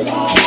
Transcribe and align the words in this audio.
Et 0.00 0.39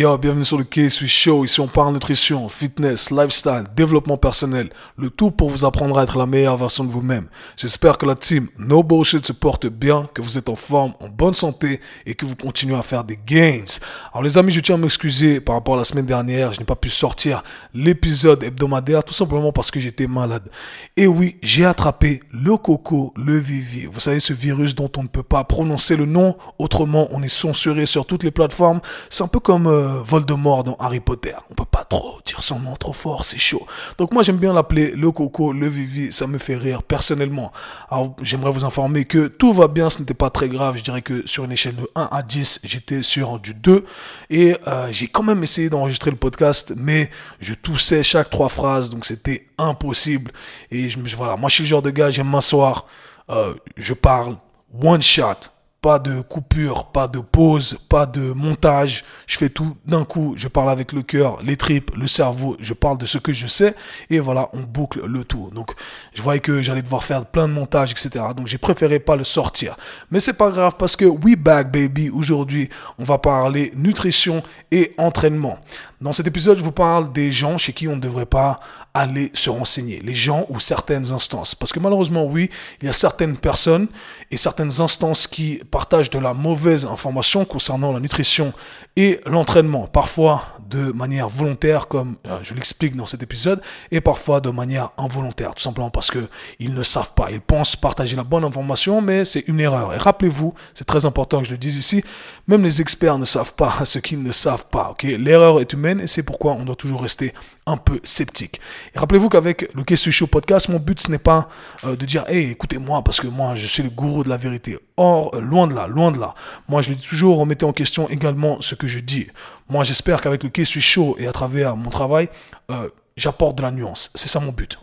yo, 0.00 0.16
bienvenue 0.16 0.46
sur 0.46 0.56
le 0.56 0.64
K-Swiss 0.64 1.10
Show. 1.10 1.44
Ici, 1.44 1.60
on 1.60 1.66
parle 1.66 1.92
nutrition, 1.92 2.48
fitness, 2.48 3.10
lifestyle, 3.10 3.64
développement 3.76 4.16
personnel. 4.16 4.70
Le 4.96 5.10
tout 5.10 5.30
pour 5.30 5.50
vous 5.50 5.66
apprendre 5.66 5.98
à 5.98 6.04
être 6.04 6.16
la 6.16 6.24
meilleure 6.24 6.56
version 6.56 6.84
de 6.84 6.90
vous-même. 6.90 7.26
J'espère 7.54 7.98
que 7.98 8.06
la 8.06 8.14
team 8.14 8.48
No 8.58 8.82
Bullshit 8.82 9.26
se 9.26 9.34
porte 9.34 9.66
bien, 9.66 10.08
que 10.14 10.22
vous 10.22 10.38
êtes 10.38 10.48
en 10.48 10.54
forme, 10.54 10.94
en 11.00 11.08
bonne 11.08 11.34
santé 11.34 11.80
et 12.06 12.14
que 12.14 12.24
vous 12.24 12.34
continuez 12.34 12.76
à 12.76 12.82
faire 12.82 13.04
des 13.04 13.18
gains. 13.26 13.64
Alors, 14.12 14.22
les 14.22 14.38
amis, 14.38 14.52
je 14.52 14.62
tiens 14.62 14.76
à 14.76 14.78
m'excuser 14.78 15.38
par 15.38 15.56
rapport 15.56 15.74
à 15.74 15.78
la 15.78 15.84
semaine 15.84 16.06
dernière. 16.06 16.52
Je 16.52 16.60
n'ai 16.60 16.66
pas 16.66 16.76
pu 16.76 16.88
sortir 16.88 17.42
l'épisode 17.74 18.42
hebdomadaire 18.42 19.04
tout 19.04 19.12
simplement 19.12 19.52
parce 19.52 19.70
que 19.70 19.80
j'étais 19.80 20.06
malade. 20.06 20.48
Et 20.96 21.08
oui, 21.08 21.36
j'ai 21.42 21.66
attrapé 21.66 22.20
le 22.32 22.56
coco, 22.56 23.12
le 23.16 23.36
vivier. 23.36 23.86
Vous 23.92 24.00
savez, 24.00 24.20
ce 24.20 24.32
virus 24.32 24.74
dont 24.74 24.90
on 24.96 25.02
ne 25.02 25.08
peut 25.08 25.22
pas 25.22 25.44
prononcer 25.44 25.94
le 25.94 26.06
nom. 26.06 26.38
Autrement, 26.58 27.08
on 27.10 27.22
est 27.22 27.28
censuré 27.28 27.84
sur 27.84 28.06
toutes 28.06 28.22
les 28.22 28.30
plateformes. 28.30 28.80
C'est 29.10 29.24
un 29.24 29.28
peu 29.28 29.40
comme 29.40 29.66
euh, 29.66 29.89
Voldemort 29.90 30.64
dans 30.64 30.76
Harry 30.78 31.00
Potter. 31.00 31.34
On 31.50 31.54
peut 31.54 31.64
pas 31.64 31.84
trop 31.84 32.20
dire 32.24 32.42
son 32.42 32.58
nom 32.60 32.74
trop 32.76 32.92
fort, 32.92 33.24
c'est 33.24 33.38
chaud. 33.38 33.66
Donc 33.98 34.12
moi 34.12 34.22
j'aime 34.22 34.36
bien 34.36 34.52
l'appeler 34.52 34.92
le 34.92 35.10
coco, 35.10 35.52
le 35.52 35.68
vivi, 35.68 36.12
ça 36.12 36.26
me 36.26 36.38
fait 36.38 36.56
rire 36.56 36.82
personnellement. 36.82 37.52
Alors 37.90 38.14
j'aimerais 38.22 38.50
vous 38.50 38.64
informer 38.64 39.04
que 39.04 39.26
tout 39.28 39.52
va 39.52 39.68
bien, 39.68 39.90
ce 39.90 39.98
n'était 40.00 40.14
pas 40.14 40.30
très 40.30 40.48
grave. 40.48 40.76
Je 40.76 40.82
dirais 40.82 41.02
que 41.02 41.26
sur 41.26 41.44
une 41.44 41.52
échelle 41.52 41.76
de 41.76 41.88
1 41.94 42.08
à 42.10 42.22
10, 42.22 42.60
j'étais 42.64 43.02
sur 43.02 43.38
du 43.38 43.54
2 43.54 43.84
et 44.30 44.56
euh, 44.66 44.88
j'ai 44.90 45.08
quand 45.08 45.22
même 45.22 45.42
essayé 45.42 45.68
d'enregistrer 45.68 46.10
le 46.10 46.16
podcast, 46.16 46.74
mais 46.76 47.10
je 47.40 47.54
toussais 47.54 48.02
chaque 48.02 48.30
trois 48.30 48.48
phrases, 48.48 48.90
donc 48.90 49.06
c'était 49.06 49.48
impossible. 49.58 50.32
Et 50.70 50.88
voilà, 51.16 51.36
moi 51.36 51.48
je 51.48 51.56
suis 51.56 51.64
le 51.64 51.68
genre 51.68 51.82
de 51.82 51.90
gars, 51.90 52.10
j'aime 52.10 52.28
m'asseoir, 52.28 52.86
euh, 53.30 53.54
je 53.76 53.94
parle 53.94 54.36
one 54.82 55.02
shot 55.02 55.50
pas 55.82 55.98
de 55.98 56.20
coupure, 56.20 56.86
pas 56.86 57.08
de 57.08 57.20
pause, 57.20 57.78
pas 57.88 58.04
de 58.04 58.32
montage. 58.32 59.04
Je 59.26 59.38
fais 59.38 59.48
tout 59.48 59.76
d'un 59.86 60.04
coup. 60.04 60.34
Je 60.36 60.48
parle 60.48 60.70
avec 60.70 60.92
le 60.92 61.02
cœur, 61.02 61.38
les 61.42 61.56
tripes, 61.56 61.92
le 61.96 62.06
cerveau. 62.06 62.56
Je 62.60 62.74
parle 62.74 62.98
de 62.98 63.06
ce 63.06 63.18
que 63.18 63.32
je 63.32 63.46
sais. 63.46 63.74
Et 64.10 64.18
voilà, 64.18 64.50
on 64.52 64.60
boucle 64.60 65.04
le 65.06 65.24
tout. 65.24 65.50
Donc, 65.54 65.72
je 66.12 66.20
voyais 66.20 66.40
que 66.40 66.60
j'allais 66.60 66.82
devoir 66.82 67.04
faire 67.04 67.24
plein 67.24 67.48
de 67.48 67.54
montages, 67.54 67.92
etc. 67.92 68.26
Donc, 68.36 68.46
j'ai 68.46 68.58
préféré 68.58 68.98
pas 68.98 69.16
le 69.16 69.24
sortir. 69.24 69.76
Mais 70.10 70.20
c'est 70.20 70.34
pas 70.34 70.50
grave 70.50 70.74
parce 70.78 70.96
que 70.96 71.06
we 71.06 71.36
back, 71.36 71.72
baby. 71.72 72.10
Aujourd'hui, 72.10 72.68
on 72.98 73.04
va 73.04 73.18
parler 73.18 73.72
nutrition 73.74 74.42
et 74.70 74.92
entraînement. 74.98 75.58
Dans 76.00 76.12
cet 76.12 76.26
épisode, 76.26 76.58
je 76.58 76.62
vous 76.62 76.72
parle 76.72 77.12
des 77.12 77.32
gens 77.32 77.58
chez 77.58 77.72
qui 77.72 77.86
on 77.88 77.96
ne 77.96 78.00
devrait 78.00 78.26
pas 78.26 78.60
aller 78.94 79.30
se 79.34 79.50
renseigner. 79.50 80.00
Les 80.00 80.14
gens 80.14 80.46
ou 80.48 80.58
certaines 80.60 81.12
instances. 81.12 81.54
Parce 81.54 81.72
que 81.72 81.80
malheureusement, 81.80 82.24
oui, 82.24 82.50
il 82.80 82.86
y 82.86 82.88
a 82.88 82.92
certaines 82.92 83.36
personnes 83.36 83.86
et 84.30 84.36
certaines 84.36 84.80
instances 84.80 85.26
qui 85.26 85.60
partagent 85.70 86.10
de 86.10 86.18
la 86.18 86.34
mauvaise 86.34 86.84
information 86.86 87.44
concernant 87.44 87.92
la 87.92 88.00
nutrition 88.00 88.52
et 88.96 89.20
l'entraînement. 89.26 89.86
Parfois 89.86 90.42
de 90.68 90.92
manière 90.92 91.28
volontaire, 91.28 91.88
comme 91.88 92.16
euh, 92.26 92.38
je 92.42 92.54
l'explique 92.54 92.96
dans 92.96 93.06
cet 93.06 93.22
épisode, 93.22 93.60
et 93.90 94.00
parfois 94.00 94.40
de 94.40 94.50
manière 94.50 94.90
involontaire. 94.98 95.54
Tout 95.54 95.62
simplement 95.62 95.90
parce 95.90 96.10
que 96.10 96.28
ils 96.58 96.72
ne 96.72 96.82
savent 96.82 97.12
pas. 97.14 97.30
Ils 97.30 97.40
pensent 97.40 97.76
partager 97.76 98.16
la 98.16 98.24
bonne 98.24 98.44
information, 98.44 99.00
mais 99.00 99.24
c'est 99.24 99.46
une 99.48 99.60
erreur. 99.60 99.94
Et 99.94 99.98
rappelez-vous, 99.98 100.54
c'est 100.74 100.84
très 100.84 101.06
important 101.06 101.40
que 101.40 101.46
je 101.46 101.52
le 101.52 101.58
dise 101.58 101.76
ici, 101.76 102.04
même 102.50 102.64
les 102.64 102.80
experts 102.80 103.16
ne 103.18 103.24
savent 103.24 103.54
pas 103.54 103.72
ce 103.84 103.98
qu'ils 104.00 104.22
ne 104.22 104.32
savent 104.32 104.66
pas. 104.66 104.94
L'erreur 105.02 105.60
est 105.60 105.72
humaine 105.72 106.00
et 106.00 106.06
c'est 106.06 106.24
pourquoi 106.24 106.52
on 106.52 106.64
doit 106.64 106.74
toujours 106.74 107.02
rester 107.02 107.32
un 107.66 107.76
peu 107.76 108.00
sceptique. 108.02 108.60
Et 108.94 108.98
rappelez-vous 108.98 109.28
qu'avec 109.28 109.72
le 109.72 109.84
Question 109.84 110.10
Show 110.10 110.26
podcast, 110.26 110.68
mon 110.68 110.80
but 110.80 111.00
ce 111.00 111.10
n'est 111.10 111.18
pas 111.18 111.48
euh, 111.84 111.94
de 111.94 112.04
dire 112.04 112.24
hey 112.28 112.50
écoutez-moi 112.50 113.02
parce 113.04 113.20
que 113.20 113.28
moi 113.28 113.54
je 113.54 113.66
suis 113.66 113.84
le 113.84 113.90
gourou 113.90 114.24
de 114.24 114.28
la 114.28 114.36
vérité. 114.36 114.76
Or 114.96 115.34
euh, 115.34 115.40
loin 115.40 115.68
de 115.68 115.74
là, 115.74 115.86
loin 115.86 116.10
de 116.10 116.18
là. 116.18 116.34
Moi 116.68 116.82
je 116.82 116.92
dis 116.92 117.08
toujours 117.08 117.38
remettez 117.38 117.64
en 117.64 117.72
question 117.72 118.08
également 118.08 118.60
ce 118.60 118.74
que 118.74 118.88
je 118.88 118.98
dis. 118.98 119.28
Moi 119.68 119.84
j'espère 119.84 120.20
qu'avec 120.20 120.42
le 120.42 120.48
Question 120.48 120.80
Show 120.80 121.16
et 121.20 121.28
à 121.28 121.32
travers 121.32 121.76
mon 121.76 121.90
travail 121.90 122.28
euh, 122.72 122.88
j'apporte 123.20 123.56
de 123.56 123.62
la 123.62 123.70
nuance. 123.70 124.10
C'est 124.14 124.28
ça 124.28 124.40
mon 124.40 124.52
but, 124.52 124.78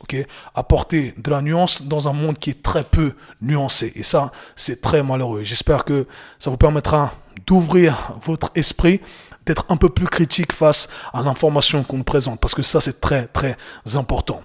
Apporter 0.55 1.13
de 1.17 1.31
la 1.31 1.41
nuance 1.41 1.81
dans 1.83 2.07
un 2.07 2.13
monde 2.13 2.37
qui 2.37 2.51
est 2.51 2.63
très 2.63 2.83
peu 2.83 3.13
nuancé. 3.41 3.91
Et 3.95 4.03
ça, 4.03 4.31
c'est 4.55 4.81
très 4.81 5.03
malheureux. 5.03 5.43
J'espère 5.43 5.83
que 5.83 6.07
ça 6.39 6.49
vous 6.49 6.57
permettra 6.57 7.13
d'ouvrir 7.45 8.13
votre 8.21 8.51
esprit 8.55 9.01
d'être 9.45 9.65
un 9.69 9.77
peu 9.77 9.89
plus 9.89 10.07
critique 10.07 10.51
face 10.51 10.89
à 11.13 11.21
l'information 11.21 11.83
qu'on 11.83 11.97
nous 11.97 12.03
présente, 12.03 12.39
parce 12.39 12.53
que 12.53 12.63
ça, 12.63 12.81
c'est 12.81 12.99
très, 12.99 13.27
très 13.27 13.57
important. 13.95 14.41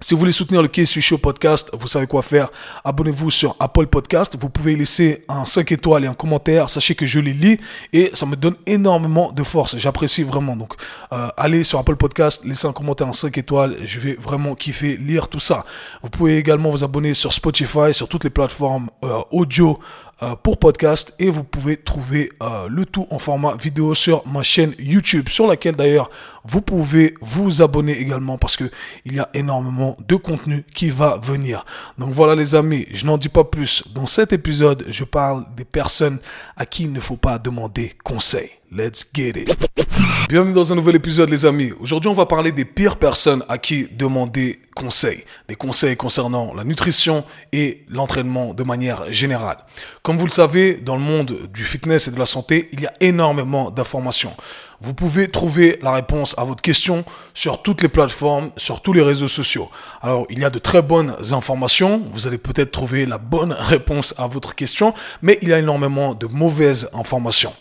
Si 0.00 0.14
vous 0.14 0.20
voulez 0.20 0.30
soutenir 0.30 0.62
le 0.62 0.68
Case 0.68 0.92
Show 1.00 1.18
Podcast, 1.18 1.70
vous 1.72 1.88
savez 1.88 2.06
quoi 2.06 2.22
faire. 2.22 2.52
Abonnez-vous 2.84 3.30
sur 3.32 3.56
Apple 3.58 3.88
Podcast. 3.88 4.38
Vous 4.40 4.48
pouvez 4.48 4.76
laisser 4.76 5.24
un 5.28 5.44
5 5.44 5.72
étoiles 5.72 6.04
et 6.04 6.06
un 6.06 6.14
commentaire. 6.14 6.70
Sachez 6.70 6.94
que 6.94 7.04
je 7.04 7.18
les 7.18 7.32
lis 7.32 7.58
et 7.92 8.12
ça 8.12 8.24
me 8.24 8.36
donne 8.36 8.54
énormément 8.64 9.32
de 9.32 9.42
force. 9.42 9.76
J'apprécie 9.76 10.22
vraiment. 10.22 10.54
Donc, 10.54 10.74
euh, 11.12 11.26
allez 11.36 11.64
sur 11.64 11.80
Apple 11.80 11.96
Podcast, 11.96 12.44
laissez 12.44 12.68
un 12.68 12.72
commentaire 12.72 13.08
en 13.08 13.12
5 13.12 13.36
étoiles. 13.38 13.76
Je 13.86 13.98
vais 13.98 14.14
vraiment 14.14 14.54
kiffer 14.54 14.96
lire 14.96 15.26
tout 15.26 15.40
ça. 15.40 15.64
Vous 16.00 16.10
pouvez 16.10 16.36
également 16.36 16.70
vous 16.70 16.84
abonner 16.84 17.12
sur 17.14 17.32
Spotify, 17.32 17.92
sur 17.92 18.06
toutes 18.06 18.22
les 18.22 18.30
plateformes 18.30 18.90
euh, 19.02 19.18
audio 19.32 19.80
pour 20.42 20.58
podcast 20.58 21.14
et 21.18 21.30
vous 21.30 21.44
pouvez 21.44 21.76
trouver 21.76 22.30
euh, 22.42 22.68
le 22.68 22.84
tout 22.84 23.06
en 23.10 23.18
format 23.18 23.54
vidéo 23.56 23.94
sur 23.94 24.26
ma 24.26 24.42
chaîne 24.42 24.74
YouTube 24.78 25.28
sur 25.28 25.46
laquelle 25.46 25.76
d'ailleurs 25.76 26.08
vous 26.44 26.60
pouvez 26.60 27.14
vous 27.20 27.62
abonner 27.62 27.96
également 27.98 28.36
parce 28.36 28.56
que 28.56 28.70
il 29.04 29.14
y 29.14 29.20
a 29.20 29.28
énormément 29.34 29.96
de 30.06 30.16
contenu 30.16 30.64
qui 30.74 30.90
va 30.90 31.18
venir. 31.18 31.64
Donc 31.98 32.10
voilà 32.10 32.34
les 32.34 32.54
amis, 32.54 32.86
je 32.92 33.06
n'en 33.06 33.16
dis 33.18 33.28
pas 33.28 33.44
plus. 33.44 33.84
Dans 33.94 34.06
cet 34.06 34.32
épisode, 34.32 34.86
je 34.88 35.04
parle 35.04 35.44
des 35.56 35.64
personnes 35.64 36.18
à 36.56 36.66
qui 36.66 36.84
il 36.84 36.92
ne 36.92 37.00
faut 37.00 37.16
pas 37.16 37.38
demander 37.38 37.92
conseil. 38.02 38.57
Let's 38.70 39.02
get 39.14 39.30
it. 39.30 39.56
Bienvenue 40.28 40.52
dans 40.52 40.70
un 40.70 40.76
nouvel 40.76 40.96
épisode 40.96 41.30
les 41.30 41.46
amis. 41.46 41.72
Aujourd'hui 41.80 42.10
on 42.10 42.12
va 42.12 42.26
parler 42.26 42.52
des 42.52 42.66
pires 42.66 42.98
personnes 42.98 43.42
à 43.48 43.56
qui 43.56 43.88
demander 43.90 44.60
conseil. 44.76 45.24
Des 45.48 45.54
conseils 45.54 45.96
concernant 45.96 46.52
la 46.52 46.64
nutrition 46.64 47.24
et 47.52 47.86
l'entraînement 47.88 48.52
de 48.52 48.62
manière 48.62 49.10
générale. 49.10 49.56
Comme 50.02 50.18
vous 50.18 50.26
le 50.26 50.30
savez, 50.30 50.74
dans 50.74 50.96
le 50.96 51.00
monde 51.00 51.48
du 51.54 51.64
fitness 51.64 52.08
et 52.08 52.10
de 52.10 52.18
la 52.18 52.26
santé, 52.26 52.68
il 52.72 52.82
y 52.82 52.86
a 52.86 52.92
énormément 53.00 53.70
d'informations. 53.70 54.34
Vous 54.80 54.94
pouvez 54.94 55.26
trouver 55.26 55.78
la 55.82 55.92
réponse 55.92 56.36
à 56.38 56.44
votre 56.44 56.62
question 56.62 57.04
sur 57.34 57.62
toutes 57.62 57.82
les 57.82 57.88
plateformes, 57.88 58.50
sur 58.56 58.80
tous 58.80 58.92
les 58.92 59.02
réseaux 59.02 59.26
sociaux. 59.26 59.68
Alors, 60.02 60.24
il 60.30 60.38
y 60.38 60.44
a 60.44 60.50
de 60.50 60.60
très 60.60 60.82
bonnes 60.82 61.16
informations. 61.32 62.02
Vous 62.12 62.28
allez 62.28 62.38
peut-être 62.38 62.70
trouver 62.70 63.04
la 63.04 63.18
bonne 63.18 63.52
réponse 63.58 64.14
à 64.18 64.28
votre 64.28 64.54
question, 64.54 64.94
mais 65.20 65.36
il 65.42 65.48
y 65.48 65.52
a 65.52 65.58
énormément 65.58 66.14
de 66.14 66.26
mauvaises 66.26 66.88
informations. 66.94 67.52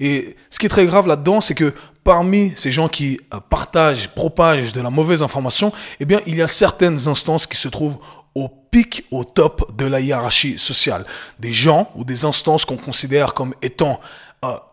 Et 0.00 0.34
ce 0.50 0.58
qui 0.58 0.66
est 0.66 0.70
très 0.70 0.84
grave 0.84 1.06
là-dedans, 1.06 1.40
c'est 1.40 1.54
que 1.54 1.72
parmi 2.02 2.52
ces 2.56 2.72
gens 2.72 2.88
qui 2.88 3.20
euh, 3.32 3.38
partagent, 3.48 4.08
propagent 4.08 4.72
de 4.72 4.80
la 4.80 4.90
mauvaise 4.90 5.22
information, 5.22 5.72
eh 6.00 6.04
bien, 6.04 6.20
il 6.26 6.34
y 6.34 6.42
a 6.42 6.48
certaines 6.48 7.06
instances 7.06 7.46
qui 7.46 7.56
se 7.56 7.68
trouvent 7.68 7.98
au 8.34 8.48
pic, 8.48 9.04
au 9.12 9.22
top 9.22 9.76
de 9.76 9.86
la 9.86 10.00
hiérarchie 10.00 10.58
sociale. 10.58 11.06
Des 11.38 11.52
gens 11.52 11.88
ou 11.94 12.04
des 12.04 12.24
instances 12.24 12.64
qu'on 12.64 12.76
considère 12.76 13.32
comme 13.32 13.54
étant 13.62 14.00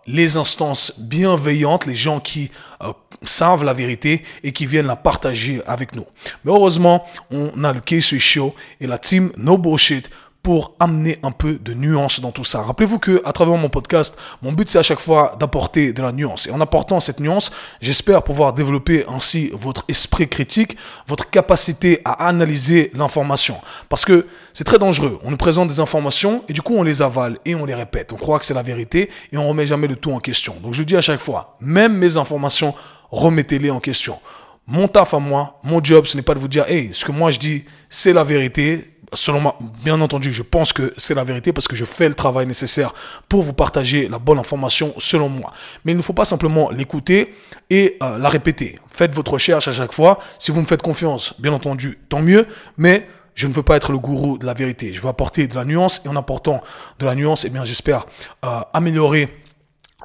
les 0.08 0.38
instances 0.38 1.00
bienveillantes, 1.00 1.86
les 1.86 1.96
gens 1.96 2.20
qui 2.20 2.52
euh, 2.82 2.92
savent 3.24 3.64
la 3.64 3.74
vérité 3.74 4.24
et 4.44 4.52
qui 4.52 4.66
viennent 4.66 4.88
la 4.88 4.96
partager 4.96 5.62
avec 5.66 5.96
nous. 5.96 6.06
Mais 6.44 6.52
heureusement, 6.52 7.06
on 7.30 7.64
a 7.64 7.72
le 7.72 7.80
Case 7.80 8.18
Show 8.18 8.56
et 8.80 8.88
la 8.88 8.98
team 8.98 9.32
No 9.38 9.58
Bullshit 9.58 10.10
pour 10.44 10.74
amener 10.80 11.18
un 11.22 11.32
peu 11.32 11.54
de 11.54 11.74
nuance 11.74 12.20
dans 12.20 12.32
tout 12.32 12.44
ça. 12.44 12.62
Rappelez-vous 12.64 12.98
que 12.98 13.22
à 13.26 13.32
travers 13.32 13.56
mon 13.58 13.70
podcast, 13.70 14.18
mon 14.42 14.52
but 14.52 14.68
c'est 14.68 14.80
à 14.80 14.84
chaque 14.84 15.00
fois 15.00 15.36
d'apporter 15.40 15.94
de 15.94 16.02
la 16.02 16.12
nuance. 16.12 16.48
Et 16.48 16.52
en 16.52 16.60
apportant 16.62 17.00
cette 17.00 17.20
nuance, 17.20 17.52
j'espère 17.80 18.24
pouvoir 18.24 18.54
développer 18.54 19.06
ainsi 19.08 19.52
votre 19.54 19.86
esprit 19.88 20.28
critique, 20.28 20.78
votre 21.08 21.30
capacité 21.30 22.02
à 22.06 22.28
analyser 22.28 22.92
l'information. 22.96 23.58
Parce 23.88 24.04
que 24.04 24.28
c'est 24.54 24.64
très 24.64 24.80
dangereux. 24.80 25.20
On 25.24 25.30
nous 25.30 25.38
présente 25.38 25.68
des 25.68 25.80
informations 25.80 26.44
et 26.50 26.54
du 26.54 26.62
coup 26.62 26.76
on 26.76 26.84
les 26.84 27.04
avale 27.04 27.38
et 27.46 27.54
on 27.54 27.66
les 27.66 27.76
répète. 27.76 28.12
On 28.12 28.18
croit 28.18 28.40
que 28.40 28.46
c'est 28.46 28.56
la 28.56 28.64
vérité 28.64 29.10
et 29.32 29.38
on 29.38 29.48
remet 29.48 29.68
jamais 29.68 29.88
le 29.88 29.96
tout 29.96 30.12
en 30.12 30.20
question. 30.20 30.56
Donc 30.64 30.74
je 30.74 30.82
dis 30.82 30.96
à 30.96 31.02
chaque 31.02 31.20
fois, 31.20 31.56
même 31.60 31.96
mes 31.96 32.18
informations, 32.18 32.74
remettez-les 33.12 33.70
en 33.70 33.80
question. 33.80 34.18
Mon 34.66 34.88
taf 34.88 35.14
à 35.14 35.20
moi, 35.20 35.60
mon 35.64 35.84
job, 35.84 36.06
ce 36.06 36.16
n'est 36.16 36.24
pas 36.24 36.34
de 36.34 36.40
vous 36.40 36.48
dire, 36.48 36.66
hey, 36.68 36.92
ce 36.94 37.04
que 37.04 37.12
moi 37.12 37.30
je 37.30 37.40
dis, 37.40 37.66
c'est 37.90 38.14
la 38.14 38.24
vérité 38.24 38.91
selon 39.14 39.42
moi, 39.42 39.58
bien 39.84 40.00
entendu, 40.00 40.32
je 40.32 40.44
pense 40.44 40.74
que 40.74 40.94
c'est 40.98 41.14
la 41.14 41.24
vérité 41.24 41.52
parce 41.52 41.68
que 41.68 41.76
je 41.76 41.86
fais 41.86 42.08
le 42.08 42.14
travail 42.14 42.46
nécessaire 42.46 42.94
pour 43.28 43.44
vous 43.44 43.54
partager 43.54 44.08
la 44.08 44.20
bonne 44.20 44.40
information 44.40 44.94
selon 44.98 45.30
moi. 45.30 45.52
Mais 45.84 45.92
il 45.92 45.98
ne 45.98 46.02
faut 46.02 46.14
pas 46.14 46.26
simplement 46.26 46.70
l'écouter 46.72 47.34
et 47.70 47.98
euh, 48.02 48.18
la 48.18 48.30
répéter. 48.30 48.80
Faites 48.92 49.14
votre 49.14 49.34
recherche 49.34 49.68
à 49.68 49.74
chaque 49.74 49.94
fois. 49.94 50.20
Si 50.38 50.52
vous 50.52 50.62
me 50.62 50.66
faites 50.66 50.82
confiance, 50.82 51.34
bien 51.40 51.52
entendu, 51.52 52.00
tant 52.10 52.22
mieux. 52.22 52.48
Mais 52.78 53.08
je 53.36 53.48
ne 53.48 53.54
veux 53.54 53.64
pas 53.64 53.76
être 53.76 53.92
le 53.92 53.98
gourou 53.98 54.38
de 54.38 54.46
la 54.46 54.54
vérité. 54.54 54.94
Je 54.94 55.02
veux 55.02 55.10
apporter 55.10 55.48
de 55.48 55.56
la 55.56 55.66
nuance 55.66 56.02
et 56.06 56.08
en 56.08 56.16
apportant 56.16 56.62
de 57.00 57.06
la 57.06 57.16
nuance, 57.16 57.46
eh 57.46 57.50
bien, 57.50 57.66
j'espère 57.66 58.06
euh, 58.46 58.60
améliorer 58.74 59.42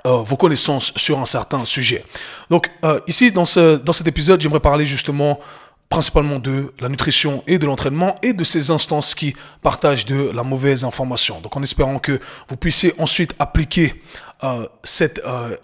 euh, 0.06 0.16
vos 0.16 0.36
connaissances 0.36 0.92
sur 0.96 1.18
un 1.18 1.26
certain 1.26 1.64
sujet. 1.64 2.04
Donc 2.50 2.70
ici, 3.06 3.32
dans, 3.32 3.44
ce, 3.44 3.76
dans 3.76 3.92
cet 3.92 4.06
épisode, 4.06 4.40
j'aimerais 4.40 4.60
parler 4.60 4.86
justement 4.86 5.40
principalement 5.88 6.38
de 6.38 6.72
la 6.80 6.88
nutrition 6.88 7.42
et 7.46 7.58
de 7.58 7.66
l'entraînement 7.66 8.14
et 8.22 8.32
de 8.32 8.44
ces 8.44 8.70
instances 8.70 9.14
qui 9.14 9.34
partagent 9.62 10.06
de 10.06 10.30
la 10.30 10.42
mauvaise 10.42 10.84
information. 10.84 11.40
Donc 11.40 11.56
en 11.56 11.62
espérant 11.62 11.98
que 11.98 12.20
vous 12.48 12.56
puissiez 12.56 12.92
ensuite 12.98 13.34
appliquer 13.38 14.02
euh, 14.42 14.66
cet 14.82 15.20
euh, 15.24 15.56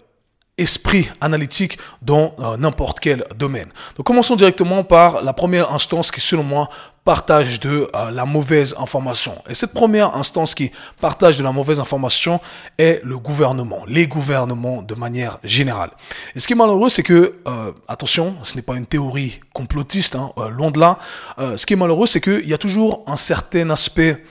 esprit 0.57 1.09
analytique 1.19 1.77
dans 2.01 2.35
euh, 2.39 2.57
n'importe 2.57 2.99
quel 2.99 3.25
domaine. 3.35 3.69
Donc 3.97 4.05
commençons 4.05 4.35
directement 4.35 4.83
par 4.83 5.21
la 5.23 5.33
première 5.33 5.73
instance 5.73 6.11
qui 6.11 6.21
selon 6.21 6.43
moi 6.43 6.69
partage 7.03 7.59
de 7.59 7.89
euh, 7.95 8.11
la 8.11 8.25
mauvaise 8.25 8.75
information. 8.79 9.35
Et 9.49 9.53
cette 9.53 9.73
première 9.73 10.15
instance 10.15 10.55
qui 10.55 10.71
partage 11.01 11.37
de 11.37 11.43
la 11.43 11.51
mauvaise 11.51 11.79
information 11.79 12.39
est 12.77 13.01
le 13.03 13.17
gouvernement, 13.17 13.83
les 13.87 14.07
gouvernements 14.07 14.81
de 14.81 14.95
manière 14.95 15.37
générale. 15.43 15.91
Et 16.35 16.39
ce 16.39 16.47
qui 16.47 16.53
est 16.53 16.55
malheureux, 16.55 16.89
c'est 16.89 17.03
que, 17.03 17.35
euh, 17.47 17.71
attention, 17.87 18.35
ce 18.43 18.55
n'est 18.55 18.61
pas 18.61 18.75
une 18.75 18.85
théorie 18.85 19.39
complotiste, 19.51 20.15
hein, 20.15 20.31
euh, 20.37 20.49
loin 20.49 20.71
de 20.71 20.79
là, 20.79 20.97
ce 21.55 21.65
qui 21.65 21.73
est 21.73 21.77
malheureux, 21.77 22.07
c'est 22.07 22.21
qu'il 22.21 22.47
y 22.47 22.53
a 22.53 22.57
toujours 22.57 23.03
un 23.07 23.17
certain 23.17 23.69
aspect 23.69 24.23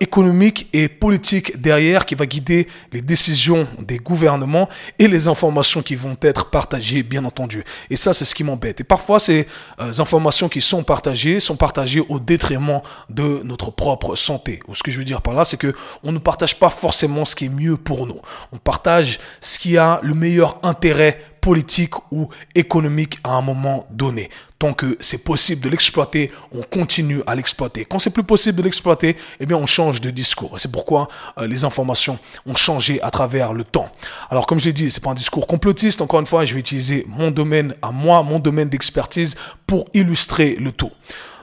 économique 0.00 0.68
et 0.72 0.88
politique 0.88 1.60
derrière 1.60 2.06
qui 2.06 2.14
va 2.14 2.24
guider 2.24 2.66
les 2.92 3.02
décisions 3.02 3.68
des 3.78 3.98
gouvernements 3.98 4.70
et 4.98 5.06
les 5.06 5.28
informations 5.28 5.82
qui 5.82 5.94
vont 5.94 6.16
être 6.22 6.48
partagées, 6.48 7.02
bien 7.02 7.24
entendu. 7.26 7.62
Et 7.90 7.96
ça, 7.96 8.14
c'est 8.14 8.24
ce 8.24 8.34
qui 8.34 8.42
m'embête. 8.42 8.80
Et 8.80 8.84
parfois, 8.84 9.20
ces 9.20 9.46
informations 9.78 10.48
qui 10.48 10.62
sont 10.62 10.82
partagées 10.82 11.40
sont 11.40 11.56
partagées 11.56 12.05
au 12.08 12.18
détriment 12.18 12.80
de 13.08 13.42
notre 13.44 13.70
propre 13.70 14.16
santé. 14.16 14.60
Ce 14.72 14.82
que 14.82 14.90
je 14.90 14.98
veux 14.98 15.04
dire 15.04 15.22
par 15.22 15.34
là, 15.34 15.44
c'est 15.44 15.56
que 15.56 15.74
on 16.02 16.12
ne 16.12 16.18
partage 16.18 16.58
pas 16.58 16.70
forcément 16.70 17.24
ce 17.24 17.34
qui 17.34 17.46
est 17.46 17.50
mieux 17.50 17.76
pour 17.76 18.06
nous. 18.06 18.20
On 18.52 18.58
partage 18.58 19.18
ce 19.40 19.58
qui 19.58 19.76
a 19.76 20.00
le 20.02 20.14
meilleur 20.14 20.58
intérêt 20.62 21.20
politique 21.46 21.94
ou 22.10 22.28
économique 22.56 23.20
à 23.22 23.30
un 23.36 23.40
moment 23.40 23.86
donné. 23.92 24.30
Tant 24.58 24.72
que 24.72 24.96
c'est 24.98 25.22
possible 25.22 25.62
de 25.62 25.68
l'exploiter, 25.68 26.32
on 26.50 26.62
continue 26.62 27.22
à 27.24 27.36
l'exploiter. 27.36 27.84
Quand 27.84 28.00
c'est 28.00 28.10
plus 28.10 28.24
possible 28.24 28.58
de 28.58 28.64
l'exploiter, 28.64 29.16
eh 29.38 29.46
bien 29.46 29.56
on 29.56 29.64
change 29.64 30.00
de 30.00 30.10
discours. 30.10 30.58
C'est 30.58 30.72
pourquoi 30.72 31.06
euh, 31.38 31.46
les 31.46 31.62
informations 31.62 32.18
ont 32.46 32.56
changé 32.56 33.00
à 33.00 33.12
travers 33.12 33.52
le 33.52 33.62
temps. 33.62 33.88
Alors 34.28 34.48
comme 34.48 34.58
je 34.58 34.64
l'ai 34.64 34.72
dit, 34.72 34.90
c'est 34.90 35.00
pas 35.00 35.10
un 35.10 35.14
discours 35.14 35.46
complotiste. 35.46 36.00
Encore 36.00 36.18
une 36.18 36.26
fois, 36.26 36.44
je 36.44 36.52
vais 36.52 36.58
utiliser 36.58 37.06
mon 37.06 37.30
domaine 37.30 37.76
à 37.80 37.92
moi, 37.92 38.24
mon 38.24 38.40
domaine 38.40 38.68
d'expertise 38.68 39.36
pour 39.68 39.84
illustrer 39.94 40.56
le 40.58 40.72
tout. 40.72 40.90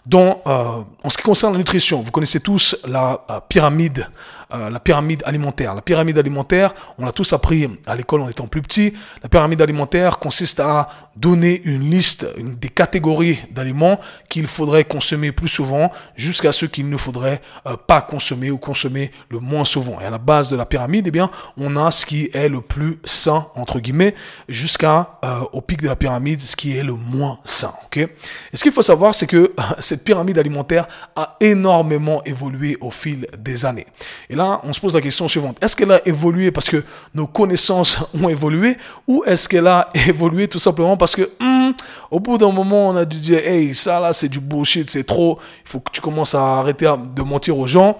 Donc, 0.05 0.41
euh, 0.45 0.81
en 1.03 1.09
ce 1.09 1.17
qui 1.17 1.23
concerne 1.23 1.53
la 1.53 1.59
nutrition, 1.59 2.01
vous 2.01 2.11
connaissez 2.11 2.39
tous 2.39 2.75
la 2.85 3.21
euh, 3.29 3.39
pyramide 3.47 4.07
euh, 4.53 4.69
la 4.69 4.79
pyramide 4.79 5.23
alimentaire. 5.25 5.75
La 5.75 5.81
pyramide 5.81 6.17
alimentaire, 6.17 6.73
on 6.97 7.05
l'a 7.05 7.11
tous 7.11 7.33
appris 7.33 7.69
à 7.85 7.95
l'école 7.95 8.21
en 8.21 8.29
étant 8.29 8.47
plus 8.47 8.61
petit. 8.61 8.93
La 9.21 9.29
pyramide 9.29 9.61
alimentaire 9.61 10.19
consiste 10.19 10.59
à 10.59 10.89
donner 11.15 11.61
une 11.63 11.89
liste 11.89 12.27
des 12.37 12.69
catégories 12.69 13.39
d'aliments 13.51 13.99
qu'il 14.29 14.47
faudrait 14.47 14.83
consommer 14.83 15.31
plus 15.31 15.49
souvent 15.49 15.91
jusqu'à 16.15 16.51
ceux 16.51 16.67
qu'il 16.67 16.89
ne 16.89 16.97
faudrait 16.97 17.41
euh, 17.67 17.77
pas 17.77 18.01
consommer 18.01 18.51
ou 18.51 18.57
consommer 18.57 19.11
le 19.29 19.39
moins 19.39 19.65
souvent. 19.65 19.99
Et 20.01 20.05
à 20.05 20.09
la 20.09 20.17
base 20.17 20.49
de 20.49 20.55
la 20.55 20.65
pyramide, 20.65 21.07
eh 21.07 21.11
bien, 21.11 21.29
on 21.57 21.75
a 21.75 21.91
ce 21.91 22.05
qui 22.05 22.29
est 22.33 22.49
le 22.49 22.61
plus 22.61 22.99
sain, 23.05 23.47
entre 23.55 23.79
guillemets, 23.79 24.15
jusqu'à 24.49 25.19
euh, 25.23 25.41
au 25.51 25.61
pic 25.61 25.81
de 25.81 25.87
la 25.87 25.95
pyramide, 25.95 26.41
ce 26.41 26.55
qui 26.55 26.77
est 26.77 26.83
le 26.83 26.93
moins 26.93 27.39
sain. 27.45 27.73
Et 28.01 28.07
ce 28.53 28.63
qu'il 28.63 28.71
faut 28.71 28.81
savoir, 28.81 29.13
c'est 29.15 29.27
que 29.27 29.53
cette 29.79 30.03
pyramide 30.03 30.37
alimentaire 30.37 30.87
a 31.15 31.37
énormément 31.39 32.23
évolué 32.23 32.77
au 32.81 32.91
fil 32.91 33.27
des 33.37 33.65
années. 33.65 33.87
Et 34.29 34.35
là, 34.35 34.42
on 34.63 34.73
se 34.73 34.79
pose 34.79 34.95
la 34.95 35.01
question 35.01 35.27
suivante. 35.27 35.57
Est-ce 35.61 35.75
qu'elle 35.75 35.91
a 35.91 36.07
évolué 36.07 36.51
parce 36.51 36.69
que 36.69 36.83
nos 37.13 37.27
connaissances 37.27 37.97
ont 38.13 38.29
évolué 38.29 38.77
ou 39.07 39.23
est-ce 39.25 39.47
qu'elle 39.47 39.67
a 39.67 39.89
évolué 40.07 40.47
tout 40.47 40.59
simplement 40.59 40.97
parce 40.97 41.15
que 41.15 41.29
hmm, 41.39 41.71
au 42.11 42.19
bout 42.19 42.37
d'un 42.37 42.51
moment, 42.51 42.89
on 42.89 42.95
a 42.95 43.05
dû 43.05 43.19
dire, 43.19 43.39
hey, 43.39 43.73
ça 43.73 43.99
là, 43.99 44.13
c'est 44.13 44.29
du 44.29 44.39
bullshit, 44.39 44.89
c'est 44.89 45.03
trop, 45.03 45.39
il 45.65 45.69
faut 45.69 45.79
que 45.79 45.91
tu 45.91 46.01
commences 46.01 46.35
à 46.35 46.59
arrêter 46.59 46.91
de 47.15 47.21
mentir 47.23 47.57
aux 47.57 47.67
gens. 47.67 47.97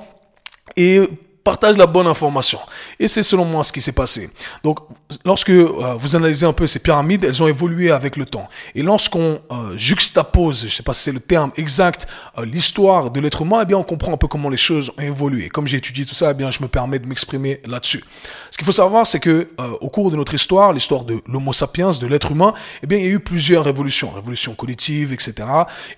Et 0.76 1.02
partage 1.44 1.78
la 1.78 1.86
bonne 1.86 2.08
information. 2.08 2.60
Et 3.00 3.08
c'est 3.08 3.24
selon 3.24 3.46
moi 3.46 3.64
ce 3.64 3.72
qui 3.72 3.82
s'est 3.82 3.92
passé. 3.92 4.30
Donc, 4.64 4.80
lorsque 5.26 5.50
euh, 5.50 5.96
vous 5.98 6.16
analysez 6.16 6.46
un 6.46 6.54
peu 6.54 6.68
ces 6.68 6.80
pyramides, 6.80 7.26
elles 7.26 7.44
ont 7.44 7.48
évolué 7.48 7.92
avec 7.92 8.16
le 8.16 8.26
temps. 8.26 8.48
Et 8.76 8.82
lorsqu'on 8.82 9.42
euh, 9.52 9.78
juxtapose, 9.78 10.62
je 10.62 10.66
ne 10.66 10.70
sais 10.70 10.84
pas 10.84 10.94
si 10.94 11.04
c'est 11.04 11.12
le 11.12 11.20
terme 11.20 11.52
exact, 11.58 12.08
euh, 12.38 12.46
l'histoire 12.46 13.12
de 13.12 13.20
l'être 13.20 13.42
humain, 13.42 13.60
eh 13.62 13.66
bien, 13.66 13.78
on 13.78 13.84
comprend 13.84 14.14
un 14.14 14.18
peu 14.18 14.28
comment 14.28 14.50
les 14.50 14.58
choses 14.58 14.92
ont 14.98 15.02
évolué. 15.02 15.50
Comme 15.50 15.68
j'ai 15.68 15.78
étudié 15.78 16.06
tout 16.06 16.16
ça, 16.16 16.32
eh 16.32 16.34
bien, 16.34 16.50
je 16.50 16.62
me 16.62 16.68
permets 16.68 17.00
de 17.00 17.08
m'exprimer 17.08 17.62
là-dessus. 17.66 18.04
Ce 18.50 18.58
qu'il 18.58 18.66
faut 18.66 18.72
savoir, 18.72 19.06
c'est 19.06 19.20
que 19.20 19.50
au 19.82 19.90
cours 19.90 20.12
de 20.12 20.16
notre 20.16 20.34
histoire, 20.34 20.74
l'histoire 20.74 21.04
de 21.04 21.22
l'Homo 21.28 21.54
sapiens, 21.54 21.92
de 21.92 22.08
l'être 22.08 22.32
humain, 22.32 22.54
eh 22.84 22.88
bien, 22.88 23.00
il 23.00 23.04
y 23.04 23.08
a 23.08 23.12
eu 23.12 23.20
plusieurs 23.20 23.66
révolutions, 23.66 24.12
révolution 24.12 24.54
cognitive, 24.54 25.12
etc., 25.12 25.34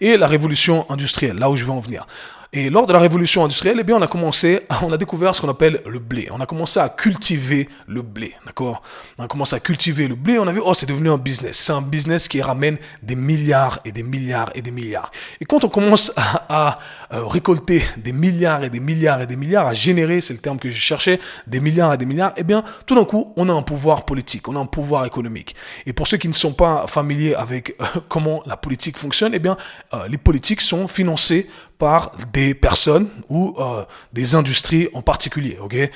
et 0.02 0.18
la 0.18 0.28
révolution 0.28 0.86
industrielle, 0.90 1.38
là 1.38 1.50
où 1.50 1.56
je 1.56 1.66
vais 1.66 1.72
en 1.72 1.80
venir. 1.80 2.08
Et 2.58 2.70
lors 2.70 2.88
de 2.88 2.94
la 2.94 3.00
révolution 3.00 3.44
industrielle, 3.44 3.80
eh 3.82 3.84
bien, 3.84 3.98
on 3.98 4.02
a 4.02 4.08
commencé, 4.08 4.62
on 4.82 4.94
a 4.94 4.98
découvert 4.98 5.36
ce 5.36 5.42
qu'on 5.42 5.50
appelle 5.50 5.82
le 5.86 6.00
blé. 6.00 6.30
On 6.32 6.40
a 6.40 6.46
commencé 6.46 6.80
à 6.80 6.88
cultiver 6.88 7.68
le 7.86 8.02
blé, 8.02 8.34
d'accord? 8.46 8.82
On 9.18 9.26
a 9.26 9.28
commencé 9.28 9.58
à 9.58 9.60
cultiver 9.60 10.08
le 10.08 10.16
blé, 10.16 10.40
on 10.40 10.48
a 10.48 10.54
vu, 10.54 10.62
oh, 10.64 10.74
c'est 10.74 10.86
devenu 10.86 11.10
un 11.10 11.18
business. 11.18 11.58
C'est 11.58 11.74
un 11.74 11.82
business 11.82 12.30
qui 12.30 12.42
ramène 12.42 12.78
des 13.04 13.18
milliards 13.18 13.80
et 13.84 13.92
des 13.92 14.04
milliards 14.04 14.52
et 14.56 14.62
des 14.62 14.72
milliards. 14.72 15.12
Et 15.42 15.46
quand 15.46 15.66
on 15.66 15.70
commence 15.70 16.14
à, 16.16 16.80
euh, 17.14 17.26
récolter 17.26 17.84
des 17.98 18.14
milliards 18.14 18.64
et 18.64 18.70
des 18.70 18.80
milliards 18.80 19.22
et 19.22 19.28
des 19.28 19.36
milliards, 19.36 19.68
à 19.68 19.74
générer, 19.74 20.22
c'est 20.22 20.34
le 20.34 20.40
terme 20.40 20.58
que 20.58 20.72
je 20.72 20.80
cherchais, 20.80 21.20
des 21.48 21.60
milliards 21.60 21.94
et 21.94 21.98
des 21.98 22.06
milliards, 22.06 22.32
eh 22.38 22.44
bien, 22.44 22.64
tout 22.86 22.96
d'un 22.96 23.04
coup, 23.04 23.34
on 23.36 23.50
a 23.50 23.54
un 23.54 23.64
pouvoir 23.64 24.06
politique, 24.06 24.48
on 24.48 24.56
a 24.56 24.60
un 24.60 24.66
pouvoir 24.66 25.04
économique. 25.04 25.58
Et 25.86 25.92
pour 25.92 26.08
ceux 26.08 26.16
qui 26.16 26.30
ne 26.30 26.34
sont 26.34 26.54
pas 26.54 26.86
familiers 26.88 27.36
avec 27.36 27.76
euh, 27.82 28.00
comment 28.08 28.44
la 28.46 28.56
politique 28.56 28.98
fonctionne, 28.98 29.34
eh 29.34 29.40
bien, 29.40 29.58
euh, 29.94 30.08
les 30.08 30.18
politiques 30.18 30.62
sont 30.62 30.88
financées 30.88 31.50
par 31.78 32.14
des 32.32 32.54
personnes 32.54 33.10
ou 33.30 33.54
euh, 33.60 33.84
des 34.14 34.36
industries 34.36 34.88
en 34.94 35.02
particulier, 35.02 35.58
ok? 35.62 35.76
Euh, 35.76 35.90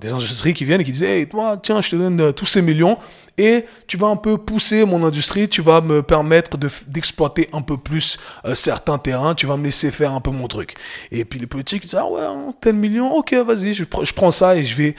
Des 0.00 0.12
industries 0.12 0.54
qui 0.54 0.64
viennent 0.64 0.80
et 0.80 0.84
qui 0.84 0.92
disent, 0.92 1.04
hey, 1.04 1.28
toi, 1.28 1.58
tiens, 1.62 1.80
je 1.80 1.90
te 1.90 1.96
donne 1.96 2.20
euh, 2.20 2.32
tous 2.32 2.46
ces 2.46 2.62
millions 2.62 2.98
et 3.38 3.64
tu 3.86 3.96
vas 3.96 4.08
un 4.08 4.16
peu 4.16 4.38
pousser 4.38 4.84
mon 4.84 5.02
industrie, 5.04 5.48
tu 5.48 5.60
vas 5.60 5.80
me 5.80 6.02
permettre 6.02 6.56
d'exploiter 6.56 7.48
un 7.52 7.62
peu 7.62 7.76
plus 7.76 8.16
certains 8.54 8.96
terrains, 8.96 9.34
tu 9.34 9.46
vas 9.46 9.56
me 9.56 9.64
laisser 9.64 9.90
faire 9.90 10.12
un 10.12 10.20
peu 10.20 10.30
mon 10.30 10.46
truc. 10.46 10.76
Et 11.10 11.24
puis 11.24 11.40
les 11.40 11.48
politiques 11.48 11.82
disent, 11.82 11.96
ah 11.96 12.06
ouais, 12.06 12.22
tel 12.60 12.76
million, 12.76 13.12
ok, 13.12 13.34
vas-y, 13.34 13.74
je, 13.74 13.82
je, 14.02 14.12
prends 14.12 14.30
ça 14.30 14.54
et 14.54 14.62
je 14.62 14.76
vais 14.76 14.94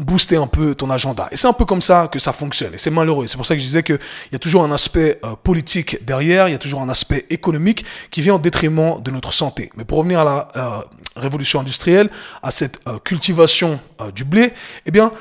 booster 0.00 0.38
un 0.38 0.48
peu 0.48 0.74
ton 0.74 0.90
agenda. 0.90 1.28
Et 1.30 1.36
c'est 1.36 1.46
un 1.46 1.52
peu 1.52 1.64
comme 1.64 1.82
ça 1.82 2.08
que 2.10 2.18
ça 2.18 2.32
fonctionne. 2.32 2.74
Et 2.74 2.78
c'est 2.78 2.90
malheureux. 2.90 3.28
C'est 3.28 3.36
pour 3.36 3.46
ça 3.46 3.54
que 3.54 3.60
je 3.60 3.66
disais 3.66 3.84
qu'il 3.84 4.00
y 4.32 4.34
a 4.34 4.40
toujours 4.40 4.64
un 4.64 4.72
aspect 4.72 5.20
politique 5.44 6.04
derrière, 6.04 6.48
il 6.48 6.52
y 6.52 6.56
a 6.56 6.58
toujours 6.58 6.82
un 6.82 6.88
aspect 6.88 7.26
économique 7.30 7.84
qui 8.10 8.22
vient 8.22 8.34
au 8.34 8.40
détriment 8.40 9.00
de 9.00 9.12
notre 9.12 9.31
santé. 9.32 9.70
Mais 9.76 9.84
pour 9.84 9.98
revenir 9.98 10.20
à 10.20 10.24
la 10.24 10.48
euh, 10.56 10.80
révolution 11.16 11.60
industrielle, 11.60 12.10
à 12.42 12.50
cette 12.50 12.80
euh, 12.86 12.98
cultivation 12.98 13.80
euh, 14.00 14.10
du 14.10 14.24
blé, 14.24 14.52
eh 14.86 14.90
bien, 14.90 15.12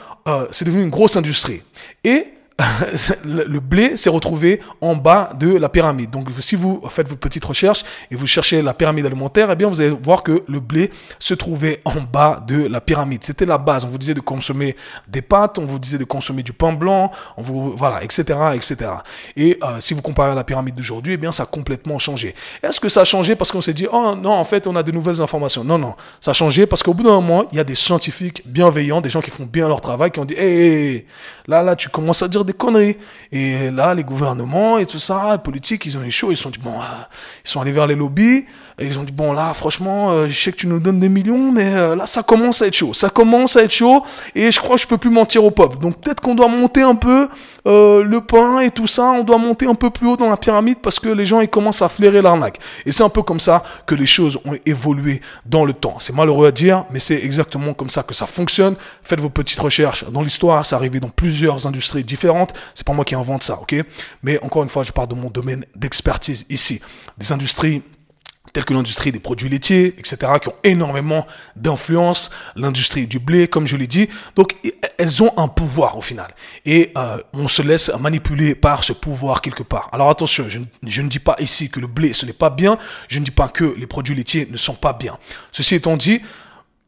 c'est 0.51 0.65
devenu 0.65 0.83
une 0.83 0.91
grosse 0.91 1.17
industrie. 1.17 1.63
Et 2.03 2.27
le 3.25 3.59
blé 3.59 3.97
s'est 3.97 4.09
retrouvé 4.09 4.61
en 4.81 4.95
bas 4.95 5.33
de 5.37 5.55
la 5.55 5.69
pyramide. 5.69 6.09
Donc 6.09 6.29
si 6.39 6.55
vous 6.55 6.81
faites 6.89 7.07
votre 7.07 7.19
petite 7.19 7.45
recherche 7.45 7.83
et 8.09 8.15
vous 8.15 8.27
cherchez 8.27 8.61
la 8.61 8.73
pyramide 8.73 9.05
alimentaire, 9.05 9.49
eh 9.51 9.55
bien 9.55 9.67
vous 9.67 9.81
allez 9.81 9.89
voir 9.89 10.23
que 10.23 10.43
le 10.47 10.59
blé 10.59 10.91
se 11.19 11.33
trouvait 11.33 11.81
en 11.85 12.01
bas 12.01 12.43
de 12.47 12.67
la 12.67 12.81
pyramide. 12.81 13.23
C'était 13.23 13.45
la 13.45 13.57
base. 13.57 13.85
On 13.85 13.87
vous 13.87 13.97
disait 13.97 14.13
de 14.13 14.19
consommer 14.19 14.75
des 15.07 15.21
pâtes, 15.21 15.59
on 15.59 15.65
vous 15.65 15.79
disait 15.79 15.97
de 15.97 16.03
consommer 16.03 16.43
du 16.43 16.53
pain 16.53 16.73
blanc, 16.73 17.11
on 17.37 17.41
vous 17.41 17.71
voilà, 17.71 18.03
etc., 18.03 18.23
etc. 18.53 18.91
Et 19.35 19.57
euh, 19.63 19.79
si 19.79 19.93
vous 19.93 20.01
comparez 20.01 20.31
à 20.31 20.35
la 20.35 20.43
pyramide 20.43 20.75
d'aujourd'hui, 20.75 21.13
eh 21.13 21.17
bien 21.17 21.31
ça 21.31 21.43
a 21.43 21.45
complètement 21.45 21.99
changé. 21.99 22.35
Est-ce 22.63 22.79
que 22.79 22.89
ça 22.89 23.01
a 23.01 23.05
changé 23.05 23.35
parce 23.35 23.51
qu'on 23.51 23.61
s'est 23.61 23.73
dit 23.73 23.87
oh 23.91 24.15
non 24.15 24.31
en 24.31 24.43
fait 24.43 24.67
on 24.67 24.75
a 24.75 24.83
de 24.83 24.91
nouvelles 24.91 25.21
informations? 25.21 25.63
Non 25.63 25.77
non, 25.77 25.95
ça 26.19 26.31
a 26.31 26.33
changé 26.33 26.65
parce 26.65 26.83
qu'au 26.83 26.93
bout 26.93 27.03
d'un 27.03 27.11
moment 27.11 27.45
il 27.51 27.57
y 27.57 27.59
a 27.59 27.63
des 27.63 27.75
scientifiques 27.75 28.43
bienveillants, 28.45 29.01
des 29.01 29.09
gens 29.09 29.21
qui 29.21 29.31
font 29.31 29.45
bien 29.45 29.67
leur 29.67 29.81
travail, 29.81 30.11
qui 30.11 30.19
ont 30.19 30.25
dit 30.25 30.35
hé 30.37 31.05
là 31.47 31.63
là 31.63 31.75
tu 31.75 31.89
commences 31.89 32.21
à 32.21 32.27
dire 32.27 32.45
des 32.45 32.50
conneries. 32.53 32.97
Et 33.31 33.69
là, 33.71 33.93
les 33.93 34.03
gouvernements 34.03 34.77
et 34.77 34.85
tout 34.85 34.99
ça, 34.99 35.31
les 35.33 35.37
politiques, 35.37 35.85
ils 35.85 35.97
ont 35.97 36.03
eu 36.03 36.11
chaud, 36.11 36.31
ils 36.31 36.37
sont 36.37 36.49
dit, 36.49 36.59
bon, 36.59 36.73
ils 37.45 37.49
sont 37.49 37.61
allés 37.61 37.71
vers 37.71 37.87
les 37.87 37.95
lobbies, 37.95 38.45
et 38.81 38.85
ils 38.85 38.97
ont 38.97 39.03
dit, 39.03 39.11
bon, 39.11 39.31
là, 39.31 39.53
franchement, 39.53 40.11
euh, 40.11 40.27
je 40.27 40.37
sais 40.37 40.51
que 40.51 40.57
tu 40.57 40.67
nous 40.67 40.79
donnes 40.79 40.99
des 40.99 41.07
millions, 41.07 41.51
mais 41.51 41.73
euh, 41.75 41.95
là, 41.95 42.07
ça 42.07 42.23
commence 42.23 42.63
à 42.63 42.67
être 42.67 42.73
chaud. 42.73 42.93
Ça 42.95 43.09
commence 43.09 43.55
à 43.55 43.63
être 43.63 43.71
chaud, 43.71 44.03
et 44.33 44.51
je 44.51 44.59
crois 44.59 44.75
que 44.75 44.81
je 44.81 44.87
peux 44.87 44.97
plus 44.97 45.11
mentir 45.11 45.43
au 45.43 45.51
peuple. 45.51 45.77
Donc 45.77 46.01
peut-être 46.01 46.19
qu'on 46.19 46.33
doit 46.33 46.47
monter 46.47 46.81
un 46.81 46.95
peu 46.95 47.29
euh, 47.67 48.03
le 48.03 48.21
pain 48.21 48.59
et 48.59 48.71
tout 48.71 48.87
ça, 48.87 49.03
on 49.03 49.23
doit 49.23 49.37
monter 49.37 49.67
un 49.67 49.75
peu 49.75 49.91
plus 49.91 50.07
haut 50.07 50.17
dans 50.17 50.29
la 50.29 50.37
pyramide, 50.37 50.79
parce 50.81 50.99
que 50.99 51.09
les 51.09 51.25
gens, 51.27 51.41
ils 51.41 51.47
commencent 51.47 51.83
à 51.83 51.89
flairer 51.89 52.21
l'arnaque. 52.23 52.57
Et 52.85 52.91
c'est 52.91 53.03
un 53.03 53.09
peu 53.09 53.21
comme 53.21 53.39
ça 53.39 53.63
que 53.85 53.93
les 53.93 54.07
choses 54.07 54.39
ont 54.45 54.55
évolué 54.65 55.21
dans 55.45 55.63
le 55.63 55.73
temps. 55.73 55.97
C'est 55.99 56.15
malheureux 56.15 56.47
à 56.47 56.51
dire, 56.51 56.85
mais 56.91 56.99
c'est 56.99 57.23
exactement 57.23 57.75
comme 57.75 57.91
ça 57.91 58.01
que 58.01 58.15
ça 58.15 58.25
fonctionne. 58.25 58.75
Faites 59.03 59.19
vos 59.19 59.29
petites 59.29 59.59
recherches 59.59 60.09
dans 60.09 60.23
l'histoire, 60.23 60.65
ça 60.65 60.75
arrivé 60.75 60.99
dans 60.99 61.09
plusieurs 61.09 61.67
industries 61.67 62.03
différentes. 62.03 62.53
C'est 62.73 62.85
pas 62.85 62.93
moi 62.93 63.05
qui 63.05 63.13
invente 63.13 63.43
ça, 63.43 63.59
ok? 63.61 63.75
Mais 64.23 64.43
encore 64.43 64.63
une 64.63 64.69
fois, 64.69 64.81
je 64.81 64.91
parle 64.91 65.09
de 65.09 65.15
mon 65.15 65.29
domaine 65.29 65.63
d'expertise 65.75 66.47
ici. 66.49 66.81
Des 67.19 67.31
industries 67.31 67.83
telles 68.53 68.65
que 68.65 68.73
l'industrie 68.73 69.11
des 69.11 69.19
produits 69.19 69.49
laitiers, 69.49 69.87
etc., 69.97 70.33
qui 70.41 70.49
ont 70.49 70.55
énormément 70.63 71.25
d'influence, 71.55 72.31
l'industrie 72.55 73.07
du 73.07 73.19
blé, 73.19 73.47
comme 73.47 73.67
je 73.67 73.77
l'ai 73.77 73.87
dit. 73.87 74.09
Donc, 74.35 74.55
elles 74.97 75.23
ont 75.23 75.33
un 75.37 75.47
pouvoir 75.47 75.97
au 75.97 76.01
final. 76.01 76.27
Et 76.65 76.91
euh, 76.97 77.17
on 77.33 77.47
se 77.47 77.61
laisse 77.61 77.91
manipuler 77.99 78.55
par 78.55 78.83
ce 78.83 78.93
pouvoir 78.93 79.41
quelque 79.41 79.63
part. 79.63 79.89
Alors 79.91 80.09
attention, 80.09 80.47
je 80.49 81.01
ne 81.01 81.07
dis 81.07 81.19
pas 81.19 81.35
ici 81.39 81.69
que 81.69 81.79
le 81.79 81.87
blé, 81.87 82.13
ce 82.13 82.25
n'est 82.25 82.33
pas 82.33 82.49
bien. 82.49 82.77
Je 83.07 83.19
ne 83.19 83.25
dis 83.25 83.31
pas 83.31 83.47
que 83.47 83.75
les 83.77 83.87
produits 83.87 84.15
laitiers 84.15 84.47
ne 84.49 84.57
sont 84.57 84.73
pas 84.73 84.93
bien. 84.93 85.17
Ceci 85.51 85.75
étant 85.75 85.97
dit, 85.97 86.21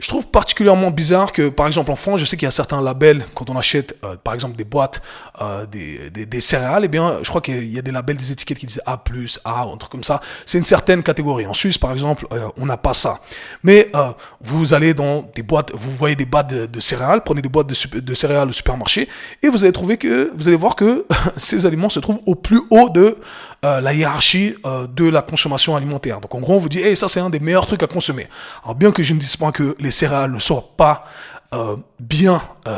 je 0.03 0.09
trouve 0.09 0.27
particulièrement 0.27 0.91
bizarre 0.91 1.31
que, 1.31 1.47
par 1.47 1.65
exemple, 1.65 1.89
en 1.89 1.95
France, 1.95 2.19
je 2.19 2.25
sais 2.25 2.35
qu'il 2.35 2.45
y 2.45 2.49
a 2.49 2.51
certains 2.51 2.81
labels, 2.81 3.25
quand 3.33 3.49
on 3.49 3.57
achète, 3.57 3.95
euh, 4.03 4.17
par 4.21 4.33
exemple, 4.33 4.57
des 4.57 4.65
boîtes, 4.65 5.01
euh, 5.41 5.65
des, 5.65 6.09
des, 6.09 6.41
céréales, 6.41 6.83
eh 6.83 6.87
bien, 6.89 7.19
je 7.21 7.29
crois 7.29 7.39
qu'il 7.39 7.73
y 7.73 7.79
a 7.79 7.81
des 7.81 7.91
labels, 7.91 8.17
des 8.17 8.29
étiquettes 8.29 8.57
qui 8.57 8.65
disent 8.65 8.81
A+, 8.85 9.01
A, 9.45 9.61
un 9.61 9.77
truc 9.77 9.89
comme 9.89 10.03
ça. 10.03 10.19
C'est 10.45 10.57
une 10.57 10.65
certaine 10.65 11.03
catégorie. 11.03 11.47
En 11.47 11.53
Suisse, 11.53 11.77
par 11.77 11.93
exemple, 11.93 12.27
euh, 12.33 12.49
on 12.57 12.65
n'a 12.65 12.75
pas 12.75 12.93
ça. 12.93 13.19
Mais 13.63 13.93
vous 14.41 14.73
allez 14.73 14.93
dans 14.93 15.23
des 15.35 15.41
boîtes, 15.41 15.71
vous 15.73 15.91
voyez 15.91 16.17
des 16.17 16.25
boîtes 16.25 16.53
de, 16.53 16.79
céréales, 16.81 17.23
prenez 17.23 17.41
des 17.41 17.47
boîtes 17.47 17.67
de, 17.67 17.99
de, 18.01 18.13
céréales 18.13 18.49
au 18.49 18.51
supermarché, 18.51 19.07
et 19.41 19.47
vous 19.47 19.63
allez 19.63 19.71
trouver 19.71 19.95
que, 19.95 20.33
vous 20.35 20.49
allez 20.49 20.57
voir 20.57 20.75
que 20.75 21.05
ces 21.37 21.65
aliments 21.65 21.87
se 21.87 22.01
trouvent 22.01 22.19
au 22.25 22.35
plus 22.35 22.59
haut 22.71 22.89
de 22.89 23.17
la 23.63 23.93
hiérarchie 23.93 24.55
de 24.63 25.09
la 25.09 25.21
consommation 25.21 25.75
alimentaire. 25.75 26.19
Donc, 26.19 26.35
en 26.35 26.39
gros, 26.39 26.55
on 26.55 26.59
vous 26.59 26.69
dit, 26.69 26.79
hey, 26.79 26.95
ça, 26.95 27.07
c'est 27.07 27.19
un 27.19 27.29
des 27.29 27.39
meilleurs 27.39 27.65
trucs 27.65 27.81
à 27.81 27.87
consommer. 27.87 28.27
Alors, 28.63 28.75
bien 28.75 28.91
que 28.91 29.03
je 29.03 29.13
ne 29.13 29.19
dise 29.19 29.37
pas 29.37 29.51
que 29.51 29.75
les 29.79 29.91
céréales 29.91 30.31
ne 30.31 30.39
sont 30.39 30.63
pas 30.75 31.05
euh, 31.53 31.75
bien 31.99 32.41
euh, 32.67 32.75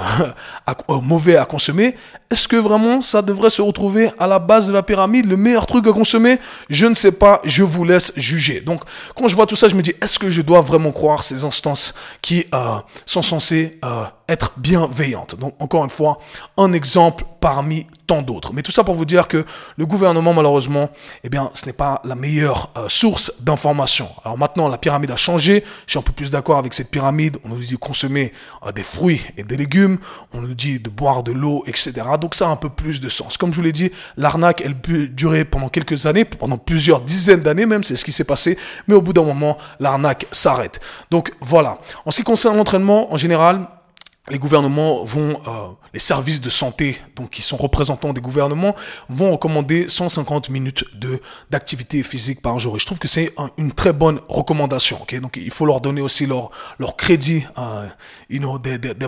euh, 0.89 0.99
mauvais 0.99 1.37
à 1.37 1.45
consommer, 1.45 1.95
est-ce 2.29 2.45
que 2.45 2.57
vraiment 2.57 3.01
ça 3.01 3.21
devrait 3.21 3.49
se 3.49 3.61
retrouver 3.61 4.11
à 4.19 4.27
la 4.27 4.37
base 4.37 4.67
de 4.67 4.73
la 4.73 4.83
pyramide, 4.83 5.27
le 5.27 5.37
meilleur 5.37 5.65
truc 5.65 5.87
à 5.87 5.93
consommer? 5.93 6.39
Je 6.69 6.85
ne 6.85 6.93
sais 6.93 7.13
pas, 7.13 7.39
je 7.45 7.63
vous 7.63 7.85
laisse 7.85 8.11
juger. 8.17 8.59
Donc 8.59 8.81
quand 9.15 9.29
je 9.29 9.35
vois 9.35 9.45
tout 9.45 9.55
ça, 9.55 9.69
je 9.69 9.75
me 9.75 9.81
dis, 9.81 9.93
est-ce 10.01 10.19
que 10.19 10.29
je 10.29 10.41
dois 10.41 10.59
vraiment 10.59 10.91
croire 10.91 11.23
ces 11.23 11.45
instances 11.45 11.93
qui 12.21 12.47
sont 13.05 13.21
censées 13.21 13.79
être 14.27 14.53
bienveillantes 14.57 15.35
Donc 15.39 15.55
encore 15.59 15.83
une 15.83 15.89
fois, 15.89 16.19
un 16.57 16.73
exemple 16.73 17.25
parmi 17.39 17.87
tant 18.07 18.21
d'autres. 18.21 18.53
Mais 18.53 18.61
tout 18.61 18.71
ça 18.71 18.83
pour 18.83 18.95
vous 18.95 19.05
dire 19.05 19.27
que 19.27 19.45
le 19.77 19.85
gouvernement, 19.85 20.33
malheureusement, 20.33 20.89
eh 21.23 21.29
bien, 21.29 21.51
ce 21.53 21.65
n'est 21.65 21.73
pas 21.73 22.01
la 22.03 22.15
meilleure 22.15 22.71
source 22.87 23.33
d'information. 23.41 24.09
Alors 24.23 24.37
maintenant, 24.37 24.67
la 24.67 24.77
pyramide 24.77 25.11
a 25.11 25.15
changé. 25.15 25.63
Je 25.85 25.91
suis 25.91 25.99
un 25.99 26.03
peu 26.03 26.11
plus 26.11 26.31
d'accord 26.31 26.57
avec 26.57 26.73
cette 26.73 26.91
pyramide. 26.91 27.37
On 27.43 27.49
nous 27.49 27.57
dit 27.57 27.71
de 27.71 27.77
consommer 27.77 28.31
des 28.75 28.83
fruits 28.83 29.21
et 29.37 29.43
des 29.43 29.57
légumes. 29.57 29.97
On 30.33 30.41
nous 30.41 30.53
dit 30.53 30.79
de 30.79 30.89
boire 30.89 31.23
de 31.23 31.31
l'eau, 31.31 31.63
etc. 31.67 31.93
Donc 32.19 32.35
ça 32.35 32.47
a 32.47 32.51
un 32.51 32.55
peu 32.55 32.69
plus 32.69 32.99
de 32.99 33.09
sens. 33.09 33.37
Comme 33.37 33.51
je 33.51 33.57
vous 33.57 33.63
l'ai 33.63 33.71
dit, 33.71 33.91
l'arnaque, 34.17 34.61
elle 34.63 34.75
peut 34.75 35.07
durer 35.07 35.45
pendant 35.45 35.69
quelques 35.69 36.05
années, 36.05 36.25
pendant 36.25 36.57
plusieurs 36.57 37.01
dizaines 37.01 37.41
d'années 37.41 37.65
même, 37.65 37.83
c'est 37.83 37.95
ce 37.95 38.05
qui 38.05 38.11
s'est 38.11 38.23
passé. 38.23 38.57
Mais 38.87 38.95
au 38.95 39.01
bout 39.01 39.13
d'un 39.13 39.23
moment, 39.23 39.57
l'arnaque 39.79 40.27
s'arrête. 40.31 40.79
Donc 41.11 41.31
voilà. 41.41 41.79
En 42.05 42.11
ce 42.11 42.17
qui 42.17 42.23
concerne 42.23 42.57
l'entraînement, 42.57 43.11
en 43.13 43.17
général, 43.17 43.67
les 44.29 44.39
gouvernements 44.39 45.03
vont, 45.03 45.39
euh, 45.47 45.67
les 45.93 45.99
services 45.99 46.41
de 46.41 46.49
santé, 46.49 46.97
donc 47.15 47.29
qui 47.29 47.41
sont 47.41 47.57
représentants 47.57 48.11
des 48.11 48.21
gouvernements, 48.21 48.75
vont 49.07 49.31
recommander 49.31 49.85
150 49.87 50.49
minutes 50.49 50.83
de 50.95 51.21
d'activité 51.51 52.01
physique 52.01 52.41
par 52.41 52.57
jour. 52.57 52.75
Et 52.75 52.79
je 52.79 52.85
trouve 52.85 52.99
que 52.99 53.07
c'est 53.07 53.33
une 53.57 53.71
très 53.71 53.93
bonne 53.93 54.19
recommandation. 54.27 54.97
Ok, 55.01 55.19
donc 55.19 55.37
il 55.37 55.51
faut 55.51 55.65
leur 55.65 55.79
donner 55.79 56.01
aussi 56.01 56.25
leur 56.25 56.49
leur 56.79 56.95
crédit, 56.95 57.45
euh, 57.57 57.87
you 58.29 58.39
know, 58.39 58.57
des, 58.57 58.77
des, 58.77 58.93
des 58.95 59.07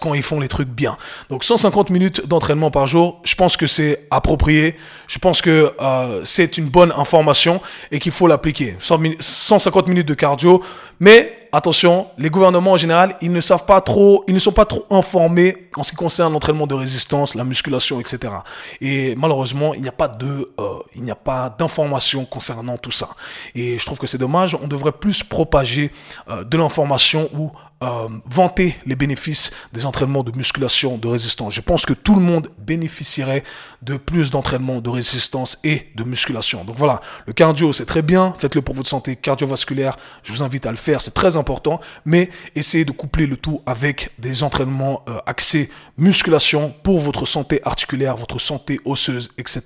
quand 0.00 0.14
ils 0.14 0.22
font 0.22 0.40
les 0.40 0.48
trucs 0.48 0.68
bien. 0.68 0.96
Donc 1.30 1.44
150 1.44 1.90
minutes 1.90 2.26
d'entraînement 2.26 2.70
par 2.70 2.86
jour, 2.86 3.20
je 3.24 3.34
pense 3.34 3.56
que 3.56 3.66
c'est 3.66 4.06
approprié. 4.10 4.76
Je 5.06 5.18
pense 5.18 5.42
que 5.42 5.74
euh, 5.80 6.20
c'est 6.24 6.58
une 6.58 6.68
bonne 6.68 6.92
information 6.96 7.60
et 7.90 7.98
qu'il 7.98 8.12
faut 8.12 8.26
l'appliquer. 8.26 8.76
150 8.80 9.88
minutes 9.88 10.08
de 10.08 10.14
cardio, 10.14 10.62
mais 11.00 11.48
attention, 11.52 12.08
les 12.18 12.30
gouvernements 12.30 12.72
en 12.72 12.76
général, 12.76 13.16
ils 13.20 13.32
ne 13.32 13.40
savent 13.40 13.64
pas 13.64 13.80
trop, 13.80 14.24
ils 14.28 14.34
ne 14.34 14.38
sont 14.38 14.52
pas 14.52 14.66
trop 14.66 14.84
informés 14.90 15.68
en 15.76 15.82
ce 15.82 15.90
qui 15.90 15.96
concerne 15.96 16.32
l'entraînement 16.32 16.66
de 16.66 16.74
résistance, 16.74 17.34
la 17.34 17.44
musculation, 17.44 18.00
etc. 18.00 18.32
Et 18.80 19.14
malheureusement, 19.16 19.74
il 19.74 19.82
n'y 19.82 19.88
a 19.88 19.92
pas 19.92 20.08
de, 20.08 20.52
euh, 20.60 20.78
il 20.94 21.02
n'y 21.02 21.10
a 21.10 21.16
pas 21.16 21.54
d'information 21.56 22.24
concernant 22.24 22.76
tout 22.76 22.90
ça. 22.90 23.10
Et 23.54 23.78
je 23.78 23.86
trouve 23.86 23.98
que 23.98 24.06
c'est 24.06 24.18
dommage. 24.18 24.56
On 24.60 24.66
devrait 24.66 24.92
plus 24.92 25.22
propager 25.22 25.90
euh, 26.28 26.44
de 26.44 26.56
l'information 26.56 27.28
ou 27.34 27.50
euh, 27.82 28.08
vanter 28.26 28.76
les 28.86 28.96
bénéfices 28.96 29.52
des 29.72 29.86
entraînements 29.86 30.24
de 30.24 30.32
musculation, 30.32 30.98
de 30.98 31.06
résistance. 31.06 31.54
Je 31.54 31.60
pense 31.60 31.86
que 31.86 31.92
tout 31.92 32.16
le 32.16 32.20
monde 32.20 32.50
bénéficierait 32.58 33.44
de 33.82 33.96
plus 33.96 34.32
d'entraînement 34.32 34.80
de 34.80 34.90
résistance 34.90 35.58
et 35.62 35.86
de 35.94 36.02
musculation. 36.02 36.64
Donc 36.64 36.76
voilà, 36.76 37.00
le 37.26 37.32
cardio 37.32 37.72
c'est 37.72 37.86
très 37.86 38.02
bien, 38.02 38.34
faites-le 38.38 38.62
pour 38.62 38.74
votre 38.74 38.88
santé 38.88 39.14
cardiovasculaire, 39.14 39.96
je 40.24 40.32
vous 40.32 40.42
invite 40.42 40.66
à 40.66 40.70
le 40.72 40.76
faire, 40.76 41.00
c'est 41.00 41.14
très 41.14 41.36
important, 41.36 41.78
mais 42.04 42.30
essayez 42.56 42.84
de 42.84 42.90
coupler 42.90 43.26
le 43.26 43.36
tout 43.36 43.62
avec 43.64 44.10
des 44.18 44.42
entraînements 44.42 45.04
euh, 45.08 45.18
axés 45.26 45.70
musculation 45.98 46.74
pour 46.82 47.00
votre 47.00 47.26
santé 47.26 47.60
articulaire, 47.64 48.16
votre 48.16 48.40
santé 48.40 48.80
osseuse, 48.84 49.30
etc., 49.38 49.60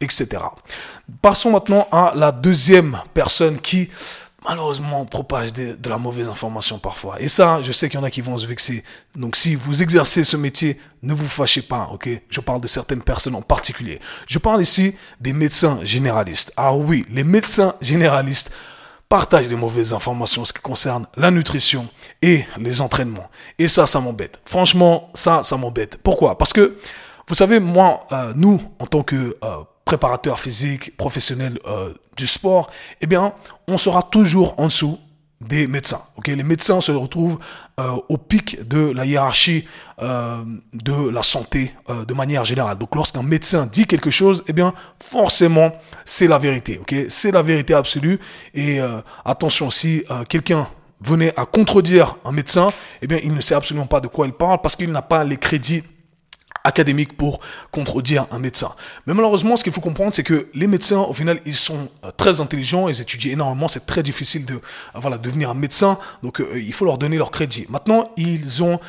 etc. 0.00 0.42
Passons 1.22 1.50
maintenant 1.52 1.88
à 1.90 2.12
la 2.14 2.32
deuxième 2.32 2.98
personne 3.14 3.58
qui 3.58 3.88
malheureusement, 4.48 5.02
on 5.02 5.04
propage 5.04 5.52
de, 5.52 5.76
la 5.88 5.98
mauvaise 5.98 6.28
information 6.28 6.78
parfois. 6.78 7.20
Et 7.20 7.28
ça, 7.28 7.60
je 7.62 7.72
sais 7.72 7.88
qu'il 7.88 7.98
y 7.98 8.02
en 8.02 8.04
a 8.04 8.10
qui 8.10 8.20
vont 8.20 8.36
se 8.38 8.46
vexer. 8.46 8.82
Donc, 9.14 9.36
si 9.36 9.54
vous 9.54 9.82
exercez 9.82 10.24
ce 10.24 10.36
métier, 10.36 10.78
ne 11.02 11.14
vous 11.14 11.26
fâchez 11.26 11.62
pas, 11.62 11.88
ok? 11.92 12.08
Je 12.28 12.40
parle 12.40 12.60
de 12.60 12.68
certaines 12.68 13.02
personnes 13.02 13.34
en 13.34 13.42
particulier. 13.42 14.00
Je 14.26 14.38
parle 14.38 14.62
ici 14.62 14.94
des 15.20 15.32
médecins 15.32 15.80
généralistes. 15.82 16.52
Ah 16.56 16.74
oui, 16.74 17.06
les 17.10 17.24
médecins 17.24 17.74
généralistes 17.80 18.50
partagent 19.08 19.48
des 19.48 19.56
mauvaises 19.56 19.94
informations 19.94 20.42
en 20.42 20.44
ce 20.44 20.52
qui 20.52 20.60
concerne 20.60 21.06
la 21.16 21.30
nutrition 21.30 21.88
et 22.20 22.44
les 22.58 22.80
entraînements. 22.80 23.30
Et 23.58 23.68
ça, 23.68 23.86
ça 23.86 24.00
m'embête. 24.00 24.38
Franchement, 24.44 25.10
ça, 25.14 25.42
ça 25.42 25.56
m'embête. 25.56 25.98
Pourquoi? 26.02 26.36
Parce 26.36 26.52
que, 26.52 26.76
vous 27.26 27.34
savez, 27.34 27.60
moi, 27.60 28.06
euh, 28.12 28.32
nous, 28.36 28.60
en 28.78 28.86
tant 28.86 29.02
que 29.02 29.36
euh, 29.42 29.56
préparateur 29.88 30.38
physique, 30.38 30.94
professionnel 30.98 31.58
euh, 31.66 31.94
du 32.14 32.26
sport, 32.26 32.68
eh 33.00 33.06
bien, 33.06 33.32
on 33.66 33.78
sera 33.78 34.02
toujours 34.02 34.54
en 34.58 34.66
dessous 34.66 34.98
des 35.40 35.66
médecins. 35.66 36.02
Ok, 36.18 36.26
les 36.26 36.42
médecins 36.42 36.82
se 36.82 36.92
retrouvent 36.92 37.38
euh, 37.80 37.96
au 38.10 38.18
pic 38.18 38.68
de 38.68 38.90
la 38.90 39.06
hiérarchie 39.06 39.64
euh, 40.02 40.44
de 40.74 41.08
la 41.08 41.22
santé 41.22 41.74
de 42.06 42.12
manière 42.12 42.44
générale. 42.44 42.76
Donc, 42.76 42.94
lorsqu'un 42.94 43.22
médecin 43.22 43.64
dit 43.64 43.86
quelque 43.86 44.10
chose, 44.10 44.44
eh 44.46 44.52
bien, 44.52 44.74
forcément, 45.02 45.72
c'est 46.04 46.26
la 46.26 46.36
vérité. 46.36 46.78
Ok, 46.82 46.94
c'est 47.08 47.30
la 47.30 47.40
vérité 47.40 47.72
absolue. 47.72 48.18
Et 48.52 48.80
attention, 49.24 49.70
si 49.70 50.04
quelqu'un 50.28 50.68
venait 51.00 51.32
à 51.34 51.46
contredire 51.46 52.16
un 52.26 52.32
médecin, 52.32 52.68
eh 53.00 53.06
bien, 53.06 53.20
il 53.24 53.32
ne 53.32 53.40
sait 53.40 53.54
absolument 53.54 53.86
pas 53.86 54.00
de 54.02 54.08
quoi 54.08 54.26
il 54.26 54.34
parle 54.34 54.60
parce 54.60 54.76
qu'il 54.76 54.92
n'a 54.92 55.02
pas 55.02 55.24
les 55.24 55.38
crédits 55.38 55.82
académique 56.64 57.16
pour 57.16 57.40
contredire 57.70 58.26
un 58.30 58.38
médecin. 58.38 58.72
Mais 59.06 59.14
malheureusement, 59.14 59.56
ce 59.56 59.64
qu'il 59.64 59.72
faut 59.72 59.80
comprendre, 59.80 60.14
c'est 60.14 60.22
que 60.22 60.48
les 60.54 60.66
médecins, 60.66 61.00
au 61.00 61.12
final, 61.12 61.40
ils 61.46 61.56
sont 61.56 61.88
euh, 62.04 62.10
très 62.16 62.40
intelligents, 62.40 62.88
ils 62.88 63.00
étudient 63.00 63.32
énormément, 63.32 63.68
c'est 63.68 63.86
très 63.86 64.02
difficile 64.02 64.44
de 64.44 64.54
euh, 64.54 64.58
voilà, 64.94 65.18
devenir 65.18 65.50
un 65.50 65.54
médecin, 65.54 65.98
donc 66.22 66.40
euh, 66.40 66.60
il 66.60 66.72
faut 66.72 66.84
leur 66.84 66.98
donner 66.98 67.16
leur 67.16 67.30
crédit. 67.30 67.66
Maintenant, 67.68 68.10
ils 68.16 68.62
ont 68.62 68.80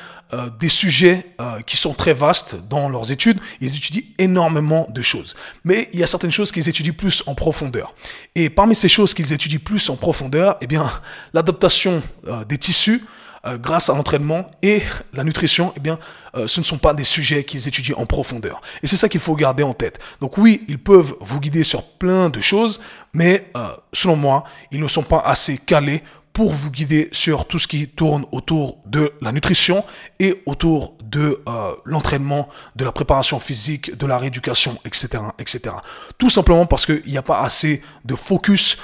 des 0.60 0.70
sujets 0.70 1.26
qui 1.66 1.76
sont 1.76 1.96
très 1.96 2.14
vastes 2.14 2.56
dans 2.70 2.88
leurs 2.88 3.12
études, 3.12 3.40
ils 3.62 3.76
étudient 3.76 4.04
énormément 4.20 4.86
de 4.92 5.02
choses. 5.02 5.36
Mais 5.64 5.90
il 5.92 6.00
y 6.00 6.04
a 6.04 6.08
certaines 6.08 6.30
choses 6.30 6.52
qu'ils 6.52 6.70
étudient 6.70 6.94
plus 6.94 7.24
en 7.26 7.34
profondeur. 7.34 7.96
Et 8.36 8.52
parmi 8.52 8.76
ces 8.76 8.90
choses 8.90 9.16
qu'ils 9.16 9.34
étudient 9.34 9.58
plus 9.58 9.90
en 9.90 9.96
profondeur, 9.96 10.58
eh 10.62 10.68
bien, 10.68 10.86
l'adaptation 11.34 12.04
des 12.48 12.60
tissus, 12.60 13.02
euh, 13.46 13.58
grâce 13.58 13.90
à 13.90 13.94
l'entraînement 13.94 14.48
et 14.62 14.82
la 15.14 15.24
nutrition, 15.24 15.72
eh 15.78 15.80
bien, 15.80 15.98
euh, 16.36 16.48
ce 16.48 16.60
ne 16.60 16.66
sont 16.66 16.78
pas 16.78 16.94
des 16.94 17.06
sujets 17.06 17.46
qu'ils 17.46 17.68
étudient 17.70 17.96
en 17.98 18.06
profondeur. 18.06 18.60
Et 18.84 18.88
c'est 18.88 18.98
ça 18.98 19.08
qu'il 19.08 19.22
faut 19.22 19.36
garder 19.36 19.64
en 19.64 19.74
tête. 19.74 20.00
Donc 20.20 20.38
oui, 20.38 20.66
ils 20.68 20.80
peuvent 20.80 21.16
vous 21.22 21.40
guider 21.40 21.64
sur 21.64 21.84
plein 21.84 22.30
de 22.30 22.42
choses, 22.42 22.82
mais 23.14 23.50
euh, 23.56 23.70
selon 23.94 24.18
moi, 24.18 24.44
ils 24.72 24.80
ne 24.80 24.88
sont 24.88 25.04
pas 25.04 25.20
assez 25.20 25.58
calés 25.58 26.04
pour 26.34 26.52
vous 26.52 26.70
guider 26.70 27.10
sur 27.12 27.46
tout 27.46 27.60
ce 27.60 27.68
qui 27.68 27.88
tourne 27.88 28.26
autour 28.32 28.78
de 28.86 29.14
la 29.22 29.32
nutrition 29.32 29.84
et 30.20 30.42
autour 30.46 30.94
de 31.02 31.42
l'entraînement, 31.86 32.50
de 32.76 32.86
la 32.86 32.92
préparation 32.92 33.40
physique, 33.40 33.98
de 33.98 34.06
la 34.06 34.18
rééducation, 34.18 34.78
etc., 34.86 35.24
etc. 35.40 35.76
Tout 36.20 36.30
simplement 36.30 36.68
parce 36.68 36.86
qu'il 36.86 37.02
n'y 37.08 37.18
a 37.18 37.24
pas 37.24 37.42
assez 37.42 37.82
de 38.06 38.16
focus 38.16 38.78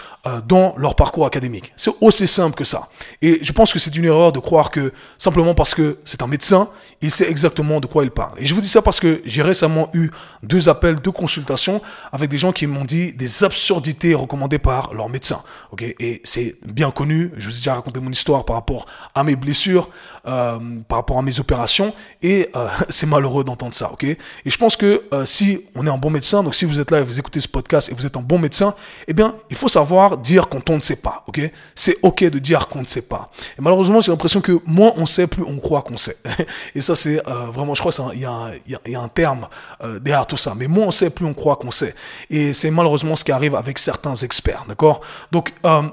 dans 0.48 0.74
leur 0.78 0.96
parcours 0.96 1.26
académique. 1.26 1.72
C'est 1.76 1.92
aussi 2.02 2.28
simple 2.28 2.56
que 2.56 2.64
ça. 2.64 2.90
Et 3.22 3.40
je 3.42 3.52
pense 3.52 3.72
que 3.72 3.80
c'est 3.80 3.96
une 3.96 4.06
erreur 4.06 4.32
de 4.32 4.40
croire 4.40 4.72
que 4.72 4.92
simplement 5.18 5.54
parce 5.54 5.76
que 5.76 6.00
c'est 6.04 6.22
un 6.22 6.28
médecin, 6.28 6.70
il 7.02 7.12
sait 7.12 7.30
exactement 7.30 7.80
de 7.80 7.88
quoi 7.88 8.04
il 8.04 8.12
parle. 8.12 8.34
Et 8.40 8.46
je 8.46 8.54
vous 8.54 8.62
dis 8.62 8.68
ça 8.68 8.82
parce 8.82 9.00
que 9.00 9.22
j'ai 9.26 9.42
récemment 9.42 9.90
eu 9.94 10.10
deux 10.44 10.70
appels, 10.70 10.96
deux 10.96 11.12
consultations 11.12 11.82
avec 12.12 12.30
des 12.30 12.38
gens 12.38 12.52
qui 12.52 12.68
m'ont 12.68 12.86
dit 12.86 13.14
des 13.14 13.44
absurdités 13.44 14.16
recommandées 14.16 14.60
par 14.60 14.94
leur 14.94 15.10
médecin. 15.10 15.42
Ok? 15.72 15.84
Et 15.84 16.22
c'est 16.24 16.56
bien 16.66 16.92
connu. 16.92 17.32
Je 17.38 17.50
vous 17.50 17.56
ai 17.56 17.58
déjà 17.58 17.76
raconté 17.76 18.00
mon 18.00 18.12
histoire 18.12 18.46
par 18.46 18.56
rapport 18.56 18.86
à 19.14 19.24
mes 19.24 19.36
blessures, 19.36 19.90
euh, 20.28 20.60
par 20.88 21.00
rapport 21.00 21.20
à 21.20 21.22
mes 21.22 21.40
opérations. 21.40 21.94
Et 22.22 22.50
euh, 22.56 22.68
c'est 22.90 23.06
malheureux 23.06 23.44
d'entendre 23.44 23.76
ça, 23.76 23.92
ok? 23.92 24.04
Et 24.04 24.18
je 24.46 24.58
pense 24.58 24.76
que 24.76 25.04
euh, 25.14 25.26
si 25.26 25.66
on 25.76 25.86
est 25.86 25.90
un 25.90 25.98
bon 25.98 26.10
médecin, 26.10 26.44
donc 26.44 26.56
si 26.56 26.66
vous 26.66 26.80
êtes 26.80 26.92
là 26.92 27.00
et 27.00 27.04
vous 27.04 27.20
écoutez 27.20 27.40
ce 27.40 27.48
podcast 27.48 27.90
et 27.90 27.94
vous 27.94 28.06
êtes 28.06 28.18
un 28.18 28.22
bon 28.22 28.40
médecin, 28.40 28.74
eh 29.08 29.14
bien, 29.14 29.36
il 29.50 29.56
faut 29.56 29.68
savoir 29.68 30.15
dire 30.18 30.48
quand 30.50 30.70
on 30.70 30.76
ne 30.78 30.82
sait 30.82 30.98
pas, 30.98 31.24
ok? 31.28 31.42
C'est 31.76 31.98
ok 32.02 32.24
de 32.26 32.40
dire 32.40 32.68
qu'on 32.68 32.82
ne 32.82 32.86
sait 32.86 33.02
pas. 33.04 33.32
Et 33.58 33.62
malheureusement, 33.62 34.00
j'ai 34.00 34.12
l'impression 34.12 34.42
que 34.42 34.60
moins 34.66 34.94
on 34.96 35.06
sait, 35.06 35.28
plus 35.28 35.44
on 35.44 35.58
croit 35.58 35.82
qu'on 35.82 35.98
sait. 35.98 36.18
Et 36.76 36.82
ça, 36.82 36.96
c'est 36.96 37.26
euh, 37.28 37.46
vraiment, 37.52 37.76
je 37.76 37.82
crois 37.82 37.92
y, 38.14 38.20
y, 38.20 38.96
a 38.96 39.02
un 39.02 39.08
terme 39.08 39.48
euh, 39.84 40.00
derrière 40.00 40.28
tout 40.28 40.38
ça. 40.38 40.54
Mais 40.56 40.68
moins 40.68 40.88
on 40.88 40.92
sait, 40.92 41.10
plus 41.10 41.26
on 41.26 41.34
croit 41.34 41.56
qu'on 41.58 41.72
sait. 41.72 41.96
Et 42.30 42.54
c'est 42.54 42.72
malheureusement 42.72 43.16
ce 43.16 43.24
qui 43.24 43.32
arrive 43.32 43.56
avec 43.56 43.80
certains 43.80 44.16
experts, 44.16 44.66
d'accord? 44.68 45.02
Donc, 45.32 45.54
euh, 45.66 45.84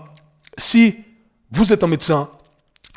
si 0.57 0.97
vous 1.51 1.73
êtes 1.73 1.85
un 1.85 1.89
médecin 1.89 2.29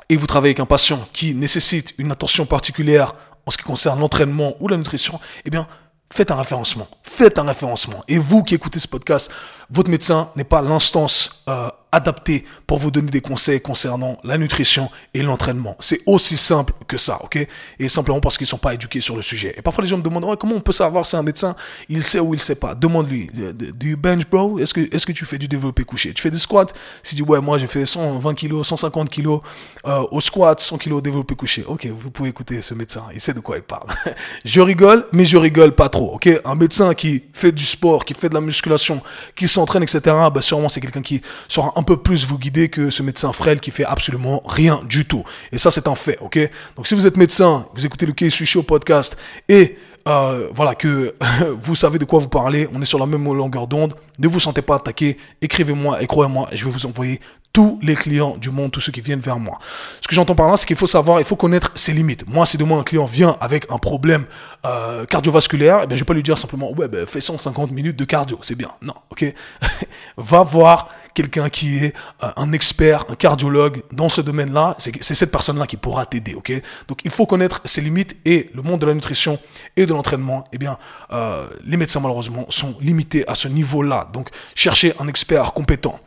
et 0.10 0.15
vous 0.15 0.27
travaillez 0.27 0.51
avec 0.51 0.60
un 0.60 0.65
patient 0.65 1.08
qui 1.13 1.34
nécessite 1.34 1.94
une 1.98 2.12
attention 2.12 2.46
particulière 2.46 3.13
en 3.46 3.51
ce 3.51 3.58
qui 3.58 3.63
concerne 3.63 4.00
l'entraînement 4.00 4.55
ou 4.60 4.67
la 4.67 4.77
nutrition, 4.77 5.20
eh 5.46 5.50
bien, 5.50 5.67
faites 6.12 6.32
un 6.32 6.36
référencement. 6.36 6.88
Faites 7.03 7.38
un 7.39 7.44
référencement. 7.44 8.03
Et 8.08 8.17
vous 8.17 8.44
qui 8.44 8.55
écoutez 8.55 8.79
ce 8.79 8.88
podcast, 8.88 9.32
votre 9.70 9.90
médecin 9.90 10.30
n'est 10.36 10.44
pas 10.44 10.62
l'instance 10.62 11.44
euh, 11.50 11.70
adapté 11.96 12.44
pour 12.68 12.78
vous 12.78 12.92
donner 12.92 13.10
des 13.10 13.22
conseils 13.22 13.62
concernant 13.62 14.18
la 14.24 14.38
nutrition 14.38 14.90
et 15.14 15.22
l'entraînement. 15.22 15.78
C'est 15.80 16.02
aussi 16.06 16.36
simple 16.36 16.74
que 16.88 16.98
ça, 16.98 17.20
ok? 17.24 17.48
Et 17.80 17.88
simplement 17.88 18.20
parce 18.20 18.38
qu'ils 18.38 18.48
sont 18.48 18.58
pas 18.58 18.74
éduqués 18.74 19.00
sur 19.00 19.16
le 19.16 19.22
sujet. 19.22 19.56
Et 19.58 19.62
parfois 19.62 19.84
les 19.84 19.88
gens 19.88 19.98
me 19.98 20.02
demandent 20.02 20.38
comment 20.38 20.56
on 20.56 20.60
peut 20.60 20.74
savoir 20.74 21.06
si 21.06 21.16
un 21.16 21.24
médecin 21.24 21.56
il 21.88 22.04
sait 22.04 22.20
ou 22.20 22.34
il 22.34 22.40
sait 22.40 22.56
pas? 22.56 22.76
Demande-lui. 22.76 23.30
Do 23.34 23.88
you 23.88 23.98
bench, 23.98 24.26
bro? 24.30 24.60
Est-ce 24.60 24.74
que 24.74 24.82
est-ce 24.94 25.06
que 25.06 25.14
tu 25.14 25.26
fais 25.26 25.38
du 25.38 25.48
développé 25.48 25.84
couché? 25.84 26.14
Tu 26.14 26.22
fais 26.22 26.32
du 26.32 26.40
squat 26.40 26.74
Si 27.02 27.16
tu 27.16 27.24
dis 27.24 27.30
ouais, 27.30 27.40
moi 27.40 27.58
j'ai 27.58 27.68
fait 27.68 27.86
120 27.86 28.34
kilos, 28.34 28.68
150 28.68 29.10
kilos 29.10 29.42
euh, 29.86 30.04
au 30.12 30.20
squat, 30.20 30.60
100 30.60 30.78
kilos 30.78 30.98
au 30.98 31.02
développé 31.02 31.36
couché. 31.36 31.64
Ok, 31.66 31.88
vous 31.88 32.12
pouvez 32.12 32.30
écouter 32.30 32.62
ce 32.62 32.74
médecin. 32.74 33.04
Il 33.14 33.22
sait 33.22 33.34
de 33.34 33.40
quoi 33.40 33.56
il 33.56 33.64
parle. 33.64 33.88
je 34.46 34.60
rigole, 34.60 35.06
mais 35.14 35.24
je 35.24 35.38
rigole 35.38 35.74
pas 35.74 35.88
trop, 35.88 36.16
ok? 36.16 36.30
Un 36.44 36.56
médecin 36.56 36.94
qui 36.94 37.24
fait 37.32 37.54
du 37.54 37.66
sport, 37.66 38.04
qui 38.04 38.14
fait 38.14 38.30
de 38.30 38.34
la 38.34 38.42
musculation, 38.42 39.02
qui 39.36 39.48
s'entraîne, 39.56 39.84
etc. 39.84 40.00
Bah 40.06 40.42
sûrement 40.42 40.70
c'est 40.70 40.82
quelqu'un 40.82 41.02
qui 41.02 41.22
sera 41.48 41.74
un 41.76 41.84
peu 41.84 41.98
plus 41.98 42.26
vous 42.26 42.38
guider 42.38 42.70
que 42.70 42.90
ce 42.90 43.04
médecin 43.04 43.32
frêle 43.34 43.60
qui 43.60 43.72
fait 43.72 43.86
absolument 43.86 44.42
rien 44.46 44.82
du 44.88 45.06
tout. 45.06 45.24
Et 45.52 45.58
ça, 45.58 45.72
c'est 45.72 45.88
un 45.88 45.96
fait, 45.96 46.18
ok? 46.22 46.40
Donc, 46.76 46.88
si 46.88 46.96
vous 46.96 47.08
êtes 47.08 47.18
médecin, 47.18 47.68
vous 47.74 47.86
écoutez 47.86 48.06
le 48.06 48.14
Case 48.14 48.34
Show 48.34 48.64
podcast 48.64 49.18
et 49.50 49.78
euh, 50.08 50.50
voilà, 50.54 50.76
que 50.76 51.16
vous 51.60 51.76
savez 51.76 51.98
de 51.98 52.06
quoi 52.06 52.20
vous 52.20 52.30
parlez, 52.30 52.68
on 52.74 52.82
est 52.82 52.86
sur 52.86 53.00
la 53.00 53.06
même 53.06 53.26
longueur 53.26 53.68
d'onde, 53.68 53.96
ne 54.20 54.28
vous 54.28 54.40
sentez 54.40 54.62
pas 54.62 54.76
attaqué, 54.76 55.18
écrivez-moi 55.42 56.02
et 56.02 56.08
croyez-moi, 56.08 56.50
je 56.54 56.66
vais 56.66 56.72
vous 56.72 56.86
envoyer 56.86 57.20
tous 57.56 57.80
les 57.82 57.96
clients 57.96 58.36
du 58.36 58.52
monde, 58.52 58.70
tous 58.72 58.82
ceux 58.82 58.92
qui 58.92 59.00
viennent 59.00 59.22
vers 59.22 59.40
moi. 59.40 59.60
Ce 60.02 60.10
que 60.10 60.14
j'entends 60.14 60.36
par 60.36 60.50
là, 60.50 60.58
c'est 60.58 60.66
qu'il 60.66 60.76
faut 60.76 60.88
savoir, 60.88 61.20
il 61.20 61.26
faut 61.26 61.38
connaître 61.38 61.72
ses 61.74 61.94
limites. 61.94 62.28
Moi, 62.28 62.46
si 62.46 62.58
demain 62.58 62.80
un 62.80 62.84
client 62.84 63.06
vient 63.06 63.38
avec 63.40 63.72
un 63.72 63.78
problème 63.78 64.26
euh, 64.66 65.06
cardiovasculaire, 65.06 65.80
eh 65.84 65.88
bien, 65.88 65.96
je 65.96 66.02
vais 66.02 66.06
pas 66.06 66.14
lui 66.14 66.22
dire 66.22 66.38
simplement, 66.38 66.74
ouais, 66.74 66.90
ben, 66.90 67.06
fais 67.06 67.22
150 67.22 67.72
minutes 67.72 67.96
de 67.96 68.04
cardio, 68.04 68.38
c'est 68.42 68.56
bien. 68.56 68.68
Non, 68.82 68.96
ok? 69.10 69.34
Va 70.18 70.42
voir 70.42 70.90
quelqu'un 71.14 71.48
qui 71.48 71.78
est 71.78 71.96
euh, 72.24 72.32
un 72.36 72.52
expert, 72.52 73.06
un 73.08 73.16
cardiologue 73.16 73.84
dans 73.94 74.10
ce 74.10 74.20
domaine-là. 74.20 74.76
C'est 74.78 75.16
cette 75.16 75.32
personne-là 75.32 75.66
qui 75.66 75.78
pourra 75.78 76.06
t'aider, 76.06 76.36
ok? 76.36 76.52
Donc, 76.90 77.00
il 77.06 77.10
faut 77.10 77.26
connaître 77.26 77.62
ses 77.64 77.80
limites 77.80 78.18
et 78.26 78.52
le 78.54 78.64
monde 78.64 78.82
de 78.82 78.86
la 78.86 78.94
nutrition 78.94 79.40
et 79.78 79.86
de 79.86 79.94
l'entraînement. 79.94 80.44
Eh 80.52 80.58
bien, 80.58 80.78
euh, 81.14 81.48
les 81.64 81.78
médecins 81.78 82.02
malheureusement 82.02 82.46
sont 82.50 82.76
limités 82.82 83.26
à 83.30 83.36
ce 83.36 83.48
niveau-là. 83.48 84.05
Donc, 84.12 84.30
cherchez 84.54 84.94
un 85.00 85.08
expert 85.08 85.54
compétent. 85.54 86.00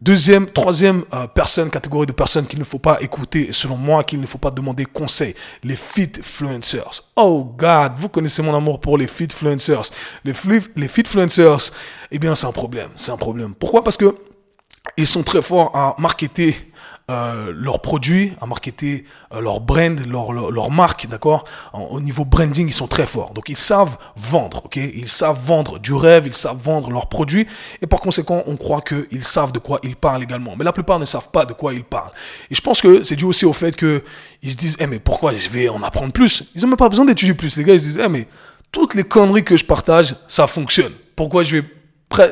Deuxième, 0.00 0.46
troisième 0.46 1.04
euh, 1.12 1.26
personne, 1.26 1.70
catégorie 1.70 2.06
de 2.06 2.12
personnes 2.12 2.46
qu'il 2.46 2.60
ne 2.60 2.64
faut 2.64 2.78
pas 2.78 3.00
écouter, 3.00 3.48
selon 3.50 3.76
moi, 3.76 4.04
qu'il 4.04 4.20
ne 4.20 4.26
faut 4.26 4.38
pas 4.38 4.52
demander 4.52 4.84
conseil, 4.84 5.34
les 5.64 5.74
fitfluencers. 5.74 7.02
Oh 7.16 7.52
God, 7.56 7.94
vous 7.96 8.08
connaissez 8.08 8.40
mon 8.40 8.54
amour 8.54 8.78
pour 8.80 8.96
les 8.96 9.08
fitfluencers. 9.08 9.90
Les, 10.22 10.32
les 10.76 10.86
fitfluencers, 10.86 11.72
eh 12.12 12.18
bien, 12.20 12.36
c'est 12.36 12.46
un 12.46 12.52
problème, 12.52 12.90
c'est 12.94 13.10
un 13.10 13.16
problème. 13.16 13.56
Pourquoi? 13.56 13.82
Parce 13.82 13.96
que 13.96 14.14
ils 14.96 15.06
sont 15.06 15.24
très 15.24 15.42
forts 15.42 15.74
à 15.74 15.96
marketer 15.98 16.67
euh, 17.10 17.54
leurs 17.56 17.80
produits, 17.80 18.34
à 18.38 18.44
marketer 18.46 19.06
euh, 19.32 19.40
leur 19.40 19.60
brand, 19.60 19.98
leur, 20.06 20.30
leur, 20.32 20.70
marque, 20.70 21.06
d'accord 21.06 21.46
Au 21.72 22.02
niveau 22.02 22.26
branding, 22.26 22.68
ils 22.68 22.74
sont 22.74 22.86
très 22.86 23.06
forts. 23.06 23.32
Donc, 23.32 23.48
ils 23.48 23.56
savent 23.56 23.96
vendre, 24.14 24.66
ok 24.66 24.76
Ils 24.76 25.08
savent 25.08 25.40
vendre 25.42 25.78
du 25.78 25.94
rêve, 25.94 26.26
ils 26.26 26.34
savent 26.34 26.58
vendre 26.62 26.90
leurs 26.90 27.08
produits. 27.08 27.46
Et 27.80 27.86
par 27.86 28.02
conséquent, 28.02 28.42
on 28.46 28.56
croit 28.56 28.82
qu'ils 28.82 29.24
savent 29.24 29.52
de 29.52 29.58
quoi 29.58 29.80
ils 29.82 29.96
parlent 29.96 30.22
également. 30.22 30.54
Mais 30.54 30.64
la 30.64 30.72
plupart 30.74 30.98
ne 30.98 31.06
savent 31.06 31.30
pas 31.30 31.46
de 31.46 31.54
quoi 31.54 31.72
ils 31.72 31.82
parlent. 31.82 32.12
Et 32.50 32.54
je 32.54 32.60
pense 32.60 32.82
que 32.82 33.02
c'est 33.02 33.16
dû 33.16 33.24
aussi 33.24 33.46
au 33.46 33.54
fait 33.54 33.74
qu'ils 33.74 34.02
se 34.50 34.56
disent, 34.56 34.76
eh, 34.78 34.86
mais 34.86 34.98
pourquoi 34.98 35.32
je 35.32 35.48
vais 35.48 35.70
en 35.70 35.82
apprendre 35.82 36.12
plus? 36.12 36.44
Ils 36.54 36.60
n'ont 36.60 36.68
même 36.68 36.76
pas 36.76 36.90
besoin 36.90 37.06
d'étudier 37.06 37.32
plus. 37.32 37.56
Les 37.56 37.64
gars, 37.64 37.72
ils 37.72 37.80
se 37.80 37.86
disent, 37.86 38.00
eh, 38.04 38.08
mais 38.08 38.28
toutes 38.70 38.94
les 38.94 39.04
conneries 39.04 39.44
que 39.44 39.56
je 39.56 39.64
partage, 39.64 40.14
ça 40.26 40.46
fonctionne. 40.46 40.92
Pourquoi 41.16 41.42
je 41.42 41.56
vais... 41.56 41.64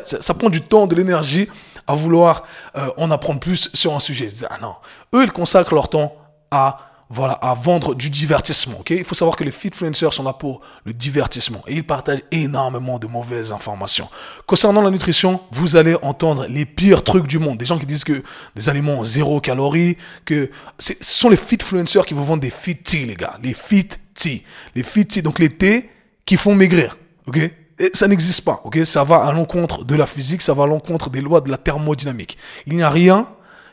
Ça 0.04 0.34
prend 0.34 0.50
du 0.50 0.60
temps, 0.60 0.86
de 0.86 0.94
l'énergie 0.94 1.48
à 1.86 1.94
vouloir 1.94 2.44
euh, 2.76 2.88
en 2.96 3.10
apprendre 3.10 3.40
plus 3.40 3.70
sur 3.74 3.94
un 3.94 4.00
sujet. 4.00 4.28
ah 4.50 4.58
non, 4.60 4.74
eux, 5.14 5.24
ils 5.24 5.32
consacrent 5.32 5.74
leur 5.74 5.88
temps 5.88 6.14
à 6.50 6.76
voilà, 7.08 7.34
à 7.34 7.54
vendre 7.54 7.94
du 7.94 8.10
divertissement. 8.10 8.80
ok? 8.80 8.90
Il 8.90 9.04
faut 9.04 9.14
savoir 9.14 9.36
que 9.36 9.44
les 9.44 9.52
fitfluencers 9.52 10.12
sont 10.12 10.24
là 10.24 10.32
pour 10.32 10.60
le 10.84 10.92
divertissement 10.92 11.62
et 11.66 11.74
ils 11.74 11.86
partagent 11.86 12.22
énormément 12.32 12.98
de 12.98 13.06
mauvaises 13.06 13.52
informations. 13.52 14.08
Concernant 14.46 14.82
la 14.82 14.90
nutrition, 14.90 15.40
vous 15.52 15.76
allez 15.76 15.94
entendre 16.02 16.46
les 16.48 16.66
pires 16.66 17.04
trucs 17.04 17.26
du 17.26 17.38
monde. 17.38 17.58
Des 17.58 17.64
gens 17.64 17.78
qui 17.78 17.86
disent 17.86 18.04
que 18.04 18.22
des 18.56 18.68
aliments 18.68 19.04
zéro 19.04 19.40
calories, 19.40 19.96
que 20.24 20.50
ce 20.78 20.94
sont 21.00 21.28
les 21.28 21.36
fitfluencers 21.36 22.04
qui 22.06 22.14
vous 22.14 22.24
vendent 22.24 22.40
des 22.40 22.50
fit 22.50 22.76
tea, 22.76 23.04
les 23.04 23.14
gars. 23.14 23.38
Les 23.40 23.54
fit 23.54 23.88
tea. 24.14 24.42
Les 24.74 24.82
fit 24.82 25.06
tea, 25.06 25.22
donc 25.22 25.38
les 25.38 25.50
thés 25.50 25.88
qui 26.24 26.36
font 26.36 26.54
maigrir. 26.56 26.98
ok? 27.26 27.38
Et 27.78 27.90
ça 27.92 28.08
n'existe 28.08 28.42
pas, 28.42 28.60
ok? 28.64 28.78
Ça 28.84 29.04
va 29.04 29.24
à 29.24 29.32
l'encontre 29.32 29.84
de 29.84 29.94
la 29.94 30.06
physique, 30.06 30.42
ça 30.42 30.54
va 30.54 30.64
à 30.64 30.66
l'encontre 30.66 31.10
des 31.10 31.20
lois 31.20 31.40
de 31.40 31.50
la 31.50 31.58
thermodynamique. 31.58 32.38
Il 32.66 32.74
n'y 32.76 32.82
a 32.82 32.90
rien 32.90 33.28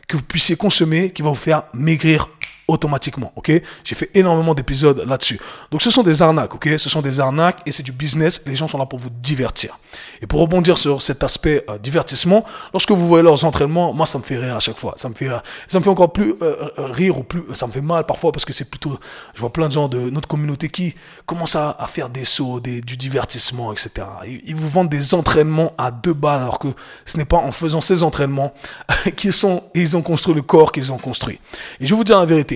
que 0.07 0.17
vous 0.17 0.23
puissiez 0.23 0.55
consommer 0.55 1.11
qui 1.11 1.21
va 1.21 1.29
vous 1.29 1.35
faire 1.35 1.63
maigrir 1.73 2.29
automatiquement, 2.67 3.33
ok? 3.35 3.51
J'ai 3.83 3.95
fait 3.95 4.09
énormément 4.13 4.53
d'épisodes 4.53 5.03
là-dessus. 5.05 5.39
Donc 5.71 5.81
ce 5.81 5.91
sont 5.91 6.03
des 6.03 6.21
arnaques, 6.21 6.55
ok? 6.55 6.69
Ce 6.77 6.89
sont 6.89 7.01
des 7.01 7.19
arnaques 7.19 7.59
et 7.65 7.71
c'est 7.71 7.83
du 7.83 7.91
business. 7.91 8.41
Les 8.45 8.55
gens 8.55 8.67
sont 8.67 8.77
là 8.77 8.85
pour 8.85 8.99
vous 8.99 9.09
divertir. 9.09 9.79
Et 10.21 10.27
pour 10.27 10.39
rebondir 10.39 10.77
sur 10.77 11.01
cet 11.01 11.23
aspect 11.23 11.65
euh, 11.69 11.77
divertissement, 11.77 12.45
lorsque 12.71 12.91
vous 12.91 13.07
voyez 13.07 13.23
leurs 13.23 13.43
entraînements, 13.43 13.93
moi 13.93 14.05
ça 14.05 14.17
me 14.17 14.23
fait 14.23 14.37
rire 14.37 14.55
à 14.55 14.59
chaque 14.61 14.77
fois. 14.77 14.93
Ça 14.95 15.09
me 15.09 15.13
fait, 15.13 15.29
ça 15.67 15.79
me 15.79 15.83
fait 15.83 15.89
encore 15.89 16.13
plus 16.13 16.35
euh, 16.41 16.55
euh, 16.79 16.85
rire 16.87 17.17
ou 17.17 17.23
plus, 17.23 17.43
ça 17.53 17.67
me 17.67 17.71
fait 17.71 17.81
mal 17.81 18.05
parfois 18.05 18.31
parce 18.31 18.45
que 18.45 18.53
c'est 18.53 18.69
plutôt, 18.69 18.97
je 19.33 19.41
vois 19.41 19.51
plein 19.51 19.67
de 19.67 19.73
gens 19.73 19.89
de 19.89 20.09
notre 20.09 20.27
communauté 20.27 20.69
qui 20.69 20.95
commencent 21.25 21.57
à, 21.57 21.75
à 21.77 21.87
faire 21.87 22.09
des 22.09 22.25
sauts, 22.25 22.61
des, 22.61 22.81
du 22.81 22.95
divertissement, 22.95 23.73
etc. 23.73 24.07
Ils, 24.25 24.41
ils, 24.45 24.55
vous 24.55 24.69
vendent 24.69 24.89
des 24.89 25.13
entraînements 25.13 25.73
à 25.77 25.91
deux 25.91 26.13
balles 26.13 26.41
alors 26.41 26.59
que 26.59 26.69
ce 27.05 27.17
n'est 27.17 27.25
pas 27.25 27.37
en 27.37 27.51
faisant 27.51 27.81
ces 27.81 28.03
entraînements 28.03 28.53
qu'ils 29.17 29.33
sont, 29.33 29.63
ils 29.73 29.97
ont 29.97 30.01
construit 30.01 30.33
le 30.33 30.41
corps 30.41 30.71
qu'ils 30.71 30.91
ont 30.93 30.97
construit. 30.97 31.39
Et 31.81 31.85
je 31.85 31.89
vais 31.93 31.97
vous 31.97 32.03
dire 32.05 32.19
la 32.19 32.25
vérité 32.25 32.52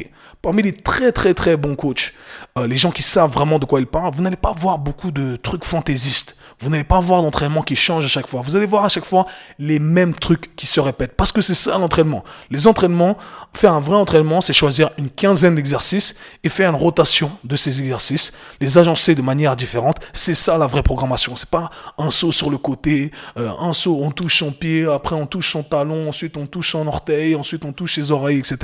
Parmi 0.47 0.61
les 0.61 0.71
très 0.71 1.11
très 1.11 1.33
très 1.33 1.57
bons 1.57 1.75
coachs, 1.75 2.13
euh, 2.57 2.67
les 2.67 2.77
gens 2.77 2.91
qui 2.91 3.03
savent 3.03 3.33
vraiment 3.33 3.59
de 3.59 3.65
quoi 3.65 3.81
ils 3.81 3.85
parlent, 3.85 4.13
vous 4.13 4.21
n'allez 4.23 4.37
pas 4.37 4.53
voir 4.53 4.77
beaucoup 4.77 5.11
de 5.11 5.35
trucs 5.35 5.65
fantaisistes. 5.65 6.36
Vous 6.59 6.69
n'allez 6.71 6.83
pas 6.83 6.99
voir 6.99 7.21
d'entraînement 7.21 7.61
qui 7.61 7.75
change 7.75 8.05
à 8.05 8.07
chaque 8.07 8.25
fois. 8.25 8.41
Vous 8.41 8.55
allez 8.55 8.65
voir 8.65 8.83
à 8.83 8.89
chaque 8.89 9.05
fois 9.05 9.27
les 9.59 9.77
mêmes 9.77 10.15
trucs 10.15 10.55
qui 10.55 10.65
se 10.65 10.79
répètent. 10.79 11.15
Parce 11.15 11.31
que 11.31 11.41
c'est 11.41 11.53
ça 11.53 11.77
l'entraînement. 11.77 12.23
Les 12.49 12.65
entraînements, 12.65 13.15
faire 13.53 13.73
un 13.73 13.79
vrai 13.79 13.95
entraînement, 13.95 14.41
c'est 14.41 14.53
choisir 14.53 14.89
une 14.97 15.11
quinzaine 15.11 15.53
d'exercices 15.53 16.15
et 16.43 16.49
faire 16.49 16.71
une 16.71 16.75
rotation 16.75 17.31
de 17.43 17.55
ces 17.55 17.79
exercices, 17.79 18.33
les 18.59 18.79
agencer 18.79 19.13
de 19.13 19.21
manière 19.21 19.55
différente. 19.55 19.97
C'est 20.13 20.33
ça 20.33 20.57
la 20.57 20.65
vraie 20.65 20.81
programmation. 20.81 21.35
C'est 21.35 21.49
pas 21.49 21.69
un 21.99 22.09
saut 22.09 22.31
sur 22.31 22.49
le 22.49 22.57
côté, 22.57 23.11
euh, 23.37 23.51
un 23.59 23.73
saut, 23.73 23.99
on 24.01 24.09
touche 24.09 24.39
son 24.39 24.51
pied, 24.51 24.85
après 24.85 25.15
on 25.15 25.27
touche 25.27 25.51
son 25.51 25.61
talon, 25.61 26.09
ensuite 26.09 26.37
on 26.37 26.47
touche 26.47 26.71
son 26.71 26.87
orteil, 26.87 27.35
ensuite 27.35 27.65
on 27.65 27.71
touche 27.71 27.95
ses 27.95 28.11
oreilles, 28.11 28.39
etc. 28.39 28.57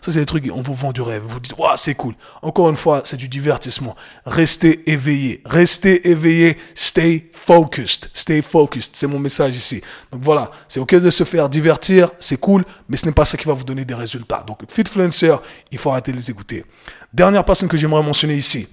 Ça, 0.00 0.12
c'est 0.12 0.20
des 0.20 0.26
trucs, 0.26 0.48
on 0.54 0.62
vous 0.62 0.74
vend 0.74 0.92
du 0.92 1.02
rêve. 1.02 1.24
Vous 1.26 1.40
dites, 1.40 1.56
waouh, 1.58 1.76
c'est 1.76 1.94
cool. 1.94 2.14
Encore 2.42 2.70
une 2.70 2.76
fois, 2.76 3.02
c'est 3.04 3.16
du 3.16 3.28
divertissement. 3.28 3.96
Restez 4.24 4.88
éveillé. 4.88 5.42
Restez 5.44 6.08
éveillé. 6.08 6.56
Stay 6.76 7.30
focused. 7.46 8.10
Stay 8.12 8.42
focused. 8.42 8.92
C'est 8.94 9.06
mon 9.06 9.18
message 9.18 9.56
ici. 9.56 9.80
Donc 10.12 10.22
voilà, 10.22 10.50
c'est 10.68 10.80
ok 10.80 10.96
de 10.96 11.10
se 11.10 11.24
faire 11.24 11.48
divertir, 11.48 12.10
c'est 12.20 12.36
cool, 12.36 12.64
mais 12.88 12.96
ce 12.96 13.06
n'est 13.06 13.12
pas 13.12 13.24
ça 13.24 13.36
qui 13.36 13.46
va 13.46 13.54
vous 13.54 13.64
donner 13.64 13.84
des 13.84 13.94
résultats. 13.94 14.44
Donc 14.46 14.58
Fitfluencer, 14.68 15.36
il 15.72 15.78
faut 15.78 15.90
arrêter 15.90 16.12
de 16.12 16.16
les 16.16 16.30
écouter. 16.30 16.64
Dernière 17.12 17.44
personne 17.44 17.68
que 17.68 17.76
j'aimerais 17.76 18.02
mentionner 18.02 18.36
ici. 18.36 18.68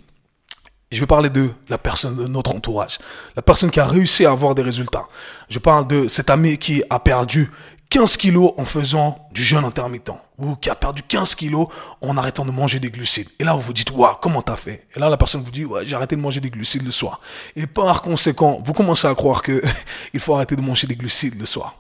Je 0.92 1.00
vais 1.00 1.06
parler 1.06 1.30
de 1.30 1.50
la 1.70 1.78
personne 1.78 2.16
de 2.16 2.28
notre 2.28 2.56
entourage. 2.56 2.98
La 3.36 3.42
personne 3.42 3.70
qui 3.70 3.80
a 3.80 3.86
réussi 3.86 4.26
à 4.26 4.32
avoir 4.32 4.56
des 4.56 4.62
résultats. 4.62 5.08
Je 5.50 5.60
parle 5.60 5.88
de 5.88 6.08
cet 6.08 6.30
ami 6.30 6.58
qui 6.58 6.84
a 6.90 7.00
perdu 7.00 7.50
15 7.90 8.18
kilos 8.18 8.52
en 8.58 8.66
faisant 8.66 9.27
du 9.38 9.44
jeûne 9.44 9.66
intermittent 9.66 10.10
ou 10.40 10.56
qui 10.56 10.68
a 10.70 10.76
perdu 10.76 11.04
15 11.04 11.36
kilos 11.36 11.68
en 12.02 12.18
arrêtant 12.18 12.44
de 12.44 12.50
manger 12.50 12.80
des 12.80 12.90
glucides. 12.90 13.30
Et 13.38 13.44
là, 13.44 13.54
vous 13.54 13.62
vous 13.62 13.74
dites, 13.74 13.92
waouh, 13.92 14.16
comment 14.20 14.42
t'as 14.42 14.56
fait? 14.56 14.88
Et 14.96 15.00
là, 15.00 15.10
la 15.10 15.18
personne 15.18 15.44
vous 15.44 15.52
dit, 15.52 15.64
ouais, 15.64 15.86
j'ai 15.86 15.96
arrêté 15.96 16.16
de 16.16 16.22
manger 16.22 16.40
des 16.40 16.50
glucides 16.50 16.84
le 16.84 16.92
soir. 16.92 17.22
Et 17.56 17.68
par 17.68 18.02
conséquent, 18.02 18.60
vous 18.64 18.74
commencez 18.74 19.08
à 19.08 19.14
croire 19.14 19.44
que 19.44 19.64
il 20.14 20.20
faut 20.20 20.34
arrêter 20.34 20.56
de 20.56 20.62
manger 20.62 20.88
des 20.88 20.96
glucides 20.96 21.40
le 21.40 21.46
soir. 21.46 21.76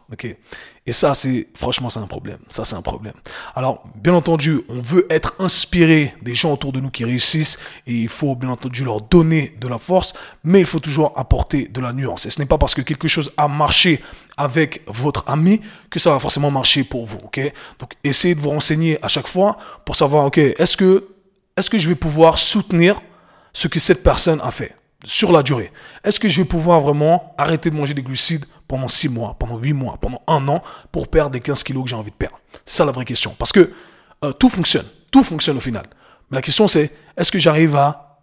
Et 0.86 0.93
ça, 0.93 1.15
c'est 1.15 1.48
franchement, 1.56 1.89
c'est 1.89 2.00
un 2.00 2.08
problème. 2.08 2.38
Ça, 2.48 2.63
c'est 2.63 2.76
un 2.76 2.82
problème. 2.84 3.13
Alors, 3.56 3.84
bien 3.96 4.13
entendu, 4.13 4.62
on 4.70 4.80
veut 4.80 5.08
être 5.10 5.34
inspiré 5.39 6.13
des 6.22 6.36
gens 6.36 6.54
autour 6.54 6.72
de 6.72 6.80
nous 6.80 6.91
qui 6.91 7.06
réussissent 7.06 7.58
et 7.88 7.93
il 7.93 8.10
faut 8.10 8.36
bien 8.36 8.50
entendu 8.50 8.84
leur 8.84 9.02
donner 9.02 9.56
de 9.60 9.67
la 9.67 9.80
force, 9.80 10.13
mais 10.43 10.60
il 10.60 10.65
faut 10.65 10.80
toujours 10.80 11.12
apporter 11.15 11.67
de 11.67 11.82
la 11.82 11.91
nuance. 11.91 12.28
Et 12.28 12.30
ce 12.30 12.39
n'est 12.39 12.46
pas 12.46 12.60
parce 12.60 12.76
que 12.76 12.82
quelque 12.82 13.08
chose 13.08 13.34
a 13.36 13.48
marché 13.48 14.02
avec 14.38 14.84
votre 14.88 15.24
ami 15.28 15.62
que 15.89 16.00
ça 16.00 16.12
va 16.12 16.20
forcément 16.20 16.52
marcher 16.52 16.84
pour 16.84 17.06
vous. 17.06 17.17
Ok? 17.17 17.46
Donc, 17.79 17.93
essayez 18.03 18.36
de 18.36 18.39
vous 18.39 18.49
renseigner 18.49 18.97
à 19.03 19.07
chaque 19.07 19.27
fois 19.27 19.57
pour 19.86 19.95
savoir, 19.95 20.25
ok, 20.25 20.38
est-ce 20.38 20.77
que, 20.77 21.07
est-ce 21.55 21.69
que 21.69 21.77
je 21.77 21.89
vais 21.89 21.95
pouvoir 21.95 22.38
soutenir 22.38 23.01
ce 23.53 23.67
que 23.67 23.79
cette 23.79 24.03
personne 24.03 24.39
a 24.43 24.51
fait 24.51 24.75
sur 25.05 25.31
la 25.31 25.43
durée? 25.43 25.71
Est-ce 26.03 26.19
que 26.19 26.29
je 26.29 26.41
vais 26.41 26.47
pouvoir 26.47 26.79
vraiment 26.79 27.33
arrêter 27.38 27.69
de 27.69 27.75
manger 27.75 27.93
des 27.93 28.03
glucides 28.03 28.45
pendant 28.67 28.88
6 28.88 29.10
mois, 29.10 29.36
pendant 29.39 29.57
8 29.57 29.73
mois, 29.73 29.97
pendant 30.01 30.21
un 30.27 30.47
an 30.47 30.62
pour 30.91 31.07
perdre 31.07 31.33
les 31.33 31.41
15 31.41 31.63
kilos 31.63 31.83
que 31.83 31.89
j'ai 31.89 31.95
envie 31.95 32.12
de 32.12 32.15
perdre? 32.15 32.39
C'est 32.65 32.77
ça 32.77 32.86
la 32.86 32.91
vraie 32.91 33.05
question. 33.05 33.36
Parce 33.38 33.51
que 33.51 33.71
euh, 34.23 34.31
tout 34.31 34.49
fonctionne. 34.49 34.86
Tout 35.12 35.23
fonctionne 35.23 35.57
au 35.57 35.62
final. 35.62 35.86
Mais 36.29 36.38
la 36.38 36.41
question 36.41 36.67
c'est, 36.67 36.91
est-ce 37.15 37.31
que 37.31 37.39
j'arrive 37.39 37.75
à 37.75 38.21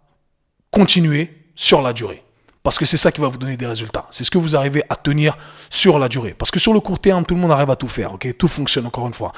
continuer 0.71 1.33
sur 1.55 1.81
la 1.81 1.93
durée? 1.93 2.23
Parce 2.65 2.79
que 2.79 2.85
c'est 2.85 2.97
ça 2.97 3.11
qui 3.11 3.21
va 3.21 3.27
vous 3.27 3.37
donner 3.37 3.57
des 3.57 3.67
résultats. 3.67 4.07
C'est 4.09 4.23
ce 4.23 4.31
que 4.31 4.39
vous 4.39 4.55
arrivez 4.55 4.81
à 4.89 4.95
tenir 4.95 5.37
sur 5.69 5.99
la 5.99 6.09
durée. 6.09 6.33
Parce 6.35 6.49
que 6.49 6.59
sur 6.59 6.73
le 6.73 6.79
court 6.79 6.97
terme, 6.97 7.23
tout 7.23 7.35
le 7.35 7.39
monde 7.39 7.51
arrive 7.51 7.69
à 7.69 7.75
tout 7.75 7.87
faire. 7.87 8.17
tout 8.39 8.47
fonctionne 8.47 8.87
encore 8.87 9.05
une 9.05 9.13
fois. 9.13 9.33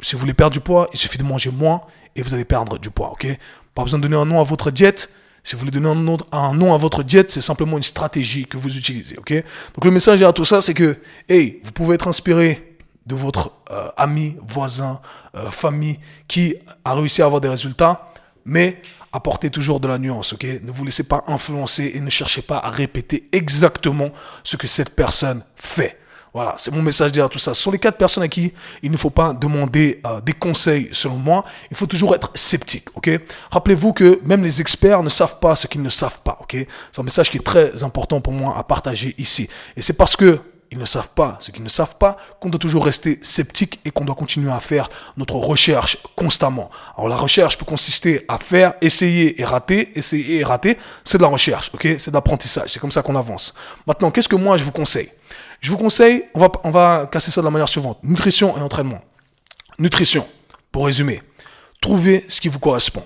Si 0.00 0.14
vous 0.14 0.20
voulez 0.20 0.32
perdre 0.32 0.54
du 0.54 0.60
poids, 0.60 0.88
il 0.94 0.98
suffit 0.98 1.18
de 1.18 1.22
manger 1.22 1.50
moins 1.50 1.82
et 2.16 2.22
vous 2.22 2.32
allez 2.32 2.46
perdre 2.46 2.78
du 2.78 2.88
poids. 2.88 3.12
ok? 3.12 3.26
Pas 3.74 3.82
besoin 3.84 3.98
de 3.98 4.04
donner 4.04 4.16
un 4.16 4.24
nom 4.24 4.40
à 4.40 4.44
votre 4.44 4.70
diète. 4.70 5.10
Si 5.42 5.54
vous 5.54 5.58
voulez 5.58 5.72
donner 5.72 5.90
un, 5.90 6.54
nom 6.54 6.72
à 6.72 6.78
votre 6.78 7.02
diète, 7.02 7.30
c'est 7.30 7.42
simplement 7.42 7.76
une 7.76 7.82
stratégie 7.82 8.46
que 8.46 8.56
vous 8.56 8.74
utilisez. 8.78 9.14
Donc 9.14 9.84
le 9.84 9.90
message 9.90 10.22
à 10.22 10.32
tout 10.32 10.46
ça, 10.46 10.62
c'est 10.62 10.72
que, 10.72 10.96
hey, 11.28 11.60
vous 11.62 11.72
pouvez 11.72 11.96
être 11.96 12.08
inspiré 12.08 12.78
de 13.04 13.14
votre 13.14 13.52
euh, 13.70 13.90
ami, 13.98 14.38
voisin, 14.48 15.02
euh, 15.34 15.50
famille 15.50 15.98
qui 16.28 16.56
a 16.86 16.94
réussi 16.94 17.20
à 17.20 17.26
avoir 17.26 17.42
des 17.42 17.48
résultats, 17.48 18.10
mais 18.46 18.80
apportez 19.12 19.50
toujours 19.50 19.80
de 19.80 19.88
la 19.88 19.98
nuance, 19.98 20.32
ok? 20.32 20.44
Ne 20.62 20.70
vous 20.70 20.84
laissez 20.84 21.04
pas 21.04 21.24
influencer 21.26 21.92
et 21.94 22.00
ne 22.00 22.10
cherchez 22.10 22.42
pas 22.42 22.58
à 22.58 22.70
répéter 22.70 23.28
exactement 23.32 24.10
ce 24.44 24.56
que 24.56 24.66
cette 24.66 24.94
personne 24.94 25.44
fait. 25.56 25.98
Voilà, 26.32 26.54
c'est 26.58 26.72
mon 26.72 26.82
message 26.82 27.10
derrière 27.10 27.28
tout 27.28 27.40
ça. 27.40 27.54
Ce 27.54 27.62
sont 27.62 27.72
les 27.72 27.78
quatre 27.80 27.96
personnes 27.98 28.22
à 28.22 28.28
qui 28.28 28.52
il 28.82 28.90
ne 28.92 28.96
faut 28.96 29.10
pas 29.10 29.32
demander 29.32 30.00
euh, 30.06 30.20
des 30.20 30.32
conseils, 30.32 30.88
selon 30.92 31.16
moi. 31.16 31.44
Il 31.72 31.76
faut 31.76 31.86
toujours 31.86 32.14
être 32.14 32.30
sceptique, 32.34 32.86
ok? 32.94 33.10
Rappelez-vous 33.50 33.92
que 33.92 34.20
même 34.24 34.44
les 34.44 34.60
experts 34.60 35.02
ne 35.02 35.08
savent 35.08 35.40
pas 35.40 35.56
ce 35.56 35.66
qu'ils 35.66 35.82
ne 35.82 35.90
savent 35.90 36.20
pas, 36.22 36.38
ok? 36.40 36.56
C'est 36.92 37.00
un 37.00 37.02
message 37.02 37.30
qui 37.30 37.38
est 37.38 37.44
très 37.44 37.82
important 37.82 38.20
pour 38.20 38.32
moi 38.32 38.56
à 38.56 38.62
partager 38.62 39.14
ici. 39.18 39.48
Et 39.76 39.82
c'est 39.82 39.94
parce 39.94 40.14
que 40.14 40.38
ils 40.70 40.78
ne 40.78 40.84
savent 40.84 41.10
pas 41.10 41.36
ce 41.40 41.50
qu'ils 41.50 41.64
ne 41.64 41.68
savent 41.68 41.96
pas, 41.96 42.16
qu'on 42.38 42.48
doit 42.48 42.58
toujours 42.58 42.84
rester 42.84 43.18
sceptique 43.22 43.80
et 43.84 43.90
qu'on 43.90 44.04
doit 44.04 44.14
continuer 44.14 44.52
à 44.52 44.60
faire 44.60 44.88
notre 45.16 45.34
recherche 45.34 45.98
constamment. 46.14 46.70
Alors 46.96 47.08
la 47.08 47.16
recherche 47.16 47.58
peut 47.58 47.64
consister 47.64 48.24
à 48.28 48.38
faire, 48.38 48.74
essayer 48.80 49.40
et 49.40 49.44
rater, 49.44 49.90
essayer 49.96 50.38
et 50.38 50.44
rater, 50.44 50.78
c'est 51.02 51.18
de 51.18 51.22
la 51.22 51.28
recherche, 51.28 51.70
ok? 51.74 51.96
C'est 51.98 52.10
de 52.10 52.14
l'apprentissage, 52.14 52.70
c'est 52.72 52.78
comme 52.78 52.92
ça 52.92 53.02
qu'on 53.02 53.16
avance. 53.16 53.54
Maintenant, 53.86 54.10
qu'est-ce 54.10 54.28
que 54.28 54.36
moi 54.36 54.56
je 54.56 54.64
vous 54.64 54.72
conseille? 54.72 55.10
Je 55.60 55.70
vous 55.70 55.78
conseille, 55.78 56.24
on 56.34 56.40
va, 56.40 56.50
on 56.64 56.70
va 56.70 57.08
casser 57.10 57.30
ça 57.30 57.40
de 57.40 57.46
la 57.46 57.50
manière 57.50 57.68
suivante, 57.68 57.98
nutrition 58.02 58.56
et 58.56 58.60
entraînement. 58.60 59.02
Nutrition, 59.78 60.26
pour 60.70 60.86
résumer, 60.86 61.20
trouvez 61.80 62.24
ce 62.28 62.40
qui 62.40 62.48
vous 62.48 62.60
correspond. 62.60 63.02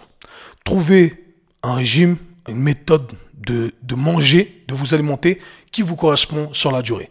Trouvez 0.64 1.24
un 1.62 1.74
régime, 1.74 2.16
une 2.48 2.58
méthode 2.58 3.12
de, 3.34 3.72
de 3.82 3.94
manger, 3.94 4.64
de 4.68 4.74
vous 4.74 4.94
alimenter 4.94 5.40
qui 5.72 5.82
vous 5.82 5.96
correspond 5.96 6.52
sur 6.52 6.70
la 6.70 6.82
durée. 6.82 7.10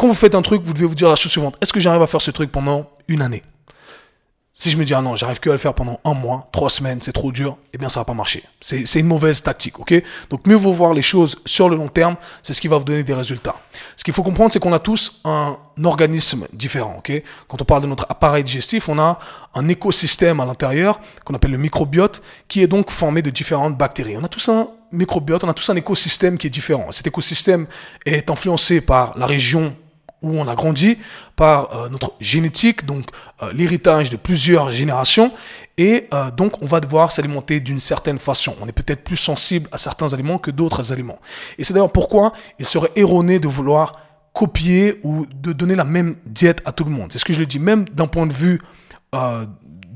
Quand 0.00 0.08
vous 0.08 0.14
faites 0.14 0.34
un 0.34 0.40
truc, 0.40 0.62
vous 0.64 0.72
devez 0.72 0.86
vous 0.86 0.94
dire 0.94 1.10
la 1.10 1.14
chose 1.14 1.30
suivante. 1.30 1.58
Est-ce 1.60 1.74
que 1.74 1.78
j'arrive 1.78 2.00
à 2.00 2.06
faire 2.06 2.22
ce 2.22 2.30
truc 2.30 2.50
pendant 2.50 2.86
une 3.06 3.20
année? 3.20 3.42
Si 4.54 4.70
je 4.70 4.78
me 4.78 4.84
dis, 4.86 4.94
ah 4.94 5.02
non, 5.02 5.14
j'arrive 5.14 5.40
que 5.40 5.50
à 5.50 5.52
le 5.52 5.58
faire 5.58 5.74
pendant 5.74 6.00
un 6.06 6.14
mois, 6.14 6.48
trois 6.52 6.70
semaines, 6.70 7.02
c'est 7.02 7.12
trop 7.12 7.30
dur, 7.32 7.58
eh 7.74 7.76
bien, 7.76 7.90
ça 7.90 8.00
va 8.00 8.04
pas 8.04 8.14
marcher. 8.14 8.42
C'est 8.62 8.98
une 8.98 9.06
mauvaise 9.06 9.42
tactique, 9.42 9.78
ok? 9.78 10.02
Donc, 10.30 10.46
mieux 10.46 10.56
vaut 10.56 10.72
voir 10.72 10.94
les 10.94 11.02
choses 11.02 11.36
sur 11.44 11.68
le 11.68 11.76
long 11.76 11.88
terme, 11.88 12.16
c'est 12.42 12.54
ce 12.54 12.62
qui 12.62 12.68
va 12.68 12.78
vous 12.78 12.84
donner 12.84 13.02
des 13.02 13.12
résultats. 13.12 13.56
Ce 13.94 14.02
qu'il 14.02 14.14
faut 14.14 14.22
comprendre, 14.22 14.54
c'est 14.54 14.58
qu'on 14.58 14.72
a 14.72 14.78
tous 14.78 15.20
un 15.26 15.58
organisme 15.84 16.46
différent, 16.54 16.94
ok? 16.96 17.22
Quand 17.46 17.60
on 17.60 17.66
parle 17.66 17.82
de 17.82 17.86
notre 17.86 18.06
appareil 18.08 18.42
digestif, 18.42 18.88
on 18.88 18.98
a 18.98 19.18
un 19.54 19.68
écosystème 19.68 20.40
à 20.40 20.46
l'intérieur 20.46 20.98
qu'on 21.26 21.34
appelle 21.34 21.50
le 21.50 21.58
microbiote, 21.58 22.22
qui 22.48 22.62
est 22.62 22.68
donc 22.68 22.90
formé 22.90 23.20
de 23.20 23.28
différentes 23.28 23.76
bactéries. 23.76 24.16
On 24.16 24.24
a 24.24 24.28
tous 24.28 24.48
un 24.48 24.68
microbiote, 24.92 25.44
on 25.44 25.50
a 25.50 25.54
tous 25.54 25.68
un 25.68 25.76
écosystème 25.76 26.38
qui 26.38 26.46
est 26.46 26.50
différent. 26.50 26.90
Cet 26.90 27.06
écosystème 27.06 27.66
est 28.06 28.30
influencé 28.30 28.80
par 28.80 29.12
la 29.18 29.26
région 29.26 29.76
où 30.22 30.38
on 30.38 30.46
a 30.48 30.54
grandi 30.54 30.98
par 31.36 31.74
euh, 31.74 31.88
notre 31.88 32.14
génétique, 32.20 32.84
donc 32.84 33.06
euh, 33.42 33.52
l'héritage 33.52 34.10
de 34.10 34.16
plusieurs 34.16 34.70
générations, 34.70 35.32
et 35.78 36.08
euh, 36.12 36.30
donc 36.30 36.62
on 36.62 36.66
va 36.66 36.80
devoir 36.80 37.12
s'alimenter 37.12 37.60
d'une 37.60 37.80
certaine 37.80 38.18
façon. 38.18 38.54
On 38.60 38.66
est 38.66 38.72
peut-être 38.72 39.02
plus 39.02 39.16
sensible 39.16 39.68
à 39.72 39.78
certains 39.78 40.12
aliments 40.12 40.38
que 40.38 40.50
d'autres 40.50 40.92
aliments. 40.92 41.18
Et 41.58 41.64
c'est 41.64 41.72
d'ailleurs 41.72 41.92
pourquoi 41.92 42.32
il 42.58 42.66
serait 42.66 42.90
erroné 42.96 43.38
de 43.38 43.48
vouloir 43.48 43.92
copier 44.32 45.00
ou 45.02 45.26
de 45.26 45.52
donner 45.52 45.74
la 45.74 45.84
même 45.84 46.16
diète 46.26 46.62
à 46.64 46.72
tout 46.72 46.84
le 46.84 46.90
monde. 46.90 47.12
C'est 47.12 47.18
ce 47.18 47.24
que 47.24 47.32
je 47.32 47.40
le 47.40 47.46
dis, 47.46 47.58
même 47.58 47.84
d'un 47.88 48.06
point 48.06 48.26
de 48.26 48.32
vue 48.32 48.60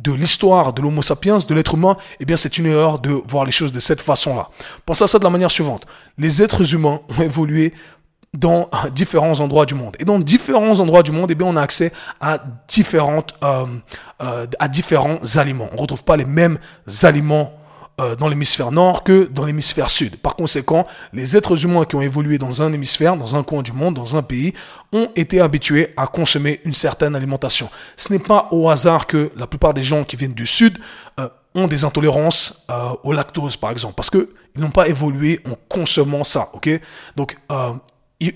de 0.05 0.13
l'histoire 0.13 0.73
de 0.75 0.83
l'Homo 0.83 1.03
sapiens, 1.03 1.39
de 1.39 1.55
l'être 1.55 1.75
humain, 1.75 1.97
eh 2.21 2.25
bien 2.27 2.37
c'est 2.37 2.59
une 2.59 2.67
erreur 2.67 2.99
de 2.99 3.11
voir 3.27 3.45
les 3.45 3.53
choses 3.53 3.73
de 3.73 3.81
cette 3.81 4.03
façon-là. 4.03 4.51
Pensez 4.85 5.03
à 5.05 5.07
ça 5.07 5.19
de 5.19 5.25
la 5.25 5.31
manière 5.31 5.51
suivante. 5.51 5.87
Les 6.19 6.43
êtres 6.43 6.75
humains 6.75 7.01
ont 7.09 7.23
évolué 7.23 7.73
dans 8.35 8.69
différents 8.93 9.41
endroits 9.41 9.65
du 9.65 9.75
monde. 9.75 9.97
Et 9.99 10.05
dans 10.05 10.19
différents 10.19 10.81
endroits 10.81 11.03
du 11.03 11.13
monde, 11.13 11.31
eh 11.31 11.35
bien, 11.35 11.47
on 11.47 11.57
a 11.57 11.63
accès 11.63 11.93
à, 12.21 12.39
différentes, 12.69 13.35
euh, 13.43 13.65
euh, 14.23 14.47
à 14.59 14.69
différents 14.69 15.21
aliments. 15.37 15.69
On 15.73 15.77
ne 15.77 15.81
retrouve 15.81 16.05
pas 16.05 16.17
les 16.17 16.25
mêmes 16.25 16.59
aliments 17.05 17.53
euh, 18.01 18.17
dans 18.17 18.27
l'hémisphère 18.27 18.73
nord 18.73 19.05
que 19.05 19.29
dans 19.33 19.45
l'hémisphère 19.45 19.89
sud. 19.89 20.17
Par 20.17 20.35
conséquent, 20.35 20.85
les 21.13 21.37
êtres 21.37 21.65
humains 21.65 21.85
qui 21.85 21.95
ont 21.95 22.01
évolué 22.01 22.39
dans 22.39 22.61
un 22.61 22.73
hémisphère, 22.73 23.17
dans 23.17 23.37
un 23.37 23.45
coin 23.45 23.63
du 23.63 23.73
monde, 23.73 23.95
dans 23.95 24.17
un 24.17 24.23
pays, 24.23 24.53
ont 24.93 25.09
été 25.15 25.41
habitués 25.41 25.95
à 25.97 26.09
consommer 26.09 26.61
une 26.65 26.75
certaine 26.75 27.15
alimentation. 27.15 27.71
Ce 27.97 28.13
n'est 28.13 28.19
pas 28.19 28.49
au 28.51 28.69
hasard 28.69 29.07
que 29.07 29.31
la 29.37 29.47
plupart 29.47 29.75
des 29.75 29.85
gens 29.85 30.03
qui 30.03 30.17
viennent 30.17 30.35
du 30.35 30.47
sud 30.47 30.79
ont 31.55 31.69
des 31.69 31.85
intolérances 31.85 32.67
au 33.05 33.13
lactose, 33.13 33.57
par 33.57 33.71
exemple, 33.71 33.95
parce 33.95 34.11
qu'ils 34.11 34.27
n'ont 34.57 34.71
pas 34.71 34.89
évolué 34.89 35.39
en 35.49 35.55
consommant 35.69 36.25
ça. 36.25 36.49
ok? 36.53 36.69
Donc, 37.15 37.37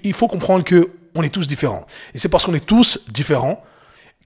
il, 0.03 0.13
faut 0.13 0.29
comprendre 0.29 0.65
que 0.65 0.91
on 1.15 1.23
est 1.23 1.29
tous 1.29 1.47
différents. 1.47 1.87
Et 2.15 2.19
c'est 2.19 2.29
parce 2.29 2.45
qu'on 2.45 2.55
est 2.55 2.65
tous 2.65 3.09
différents 3.09 3.63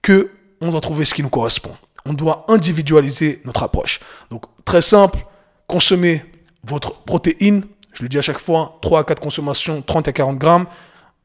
que 0.03 0.31
on 0.61 0.71
doit 0.71 0.81
trouver 0.81 1.05
ce 1.05 1.15
qui 1.15 1.23
nous 1.23 1.29
correspond. 1.29 1.75
On 2.05 2.13
doit 2.13 2.45
individualiser 2.49 3.41
notre 3.45 3.63
approche. 3.63 4.01
Donc, 4.31 4.45
très 4.65 4.83
simple, 4.83 5.19
consommer 5.67 6.25
votre 6.65 7.01
protéine. 7.03 7.65
Je 7.93 8.03
le 8.03 8.09
dis 8.09 8.19
à 8.19 8.23
chaque 8.23 8.39
fois, 8.39 8.79
3 8.83 9.01
à 9.01 9.05
4 9.05 9.21
consommations, 9.21 9.83
30 9.83 10.09
à 10.09 10.13
40 10.13 10.39
grammes. 10.39 10.67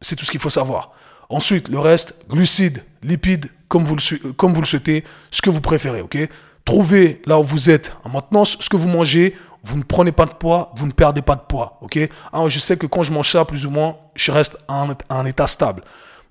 C'est 0.01 0.15
tout 0.15 0.25
ce 0.25 0.31
qu'il 0.31 0.39
faut 0.39 0.49
savoir. 0.49 0.91
Ensuite, 1.29 1.69
le 1.69 1.79
reste, 1.79 2.25
glucides, 2.29 2.83
lipides, 3.03 3.49
comme 3.67 3.83
vous 3.83 3.95
le, 3.95 4.33
comme 4.33 4.53
vous 4.53 4.61
le 4.61 4.67
souhaitez, 4.67 5.03
ce 5.31 5.41
que 5.41 5.49
vous 5.49 5.61
préférez, 5.61 6.01
ok? 6.01 6.17
Trouvez 6.65 7.21
là 7.25 7.39
où 7.39 7.43
vous 7.43 7.69
êtes 7.69 7.93
en 8.03 8.09
maintenance, 8.09 8.57
ce 8.59 8.69
que 8.69 8.77
vous 8.77 8.87
mangez, 8.87 9.35
vous 9.63 9.77
ne 9.77 9.83
prenez 9.83 10.11
pas 10.11 10.25
de 10.25 10.33
poids, 10.33 10.71
vous 10.75 10.87
ne 10.87 10.91
perdez 10.91 11.21
pas 11.21 11.35
de 11.35 11.41
poids. 11.41 11.77
ok? 11.81 11.99
Alors, 12.31 12.49
je 12.49 12.59
sais 12.59 12.77
que 12.77 12.87
quand 12.87 13.03
je 13.03 13.11
mange 13.11 13.31
ça, 13.31 13.45
plus 13.45 13.65
ou 13.65 13.69
moins, 13.69 13.97
je 14.15 14.31
reste 14.31 14.57
à 14.67 14.87
un, 15.09 15.25
état 15.25 15.47
stable. 15.47 15.83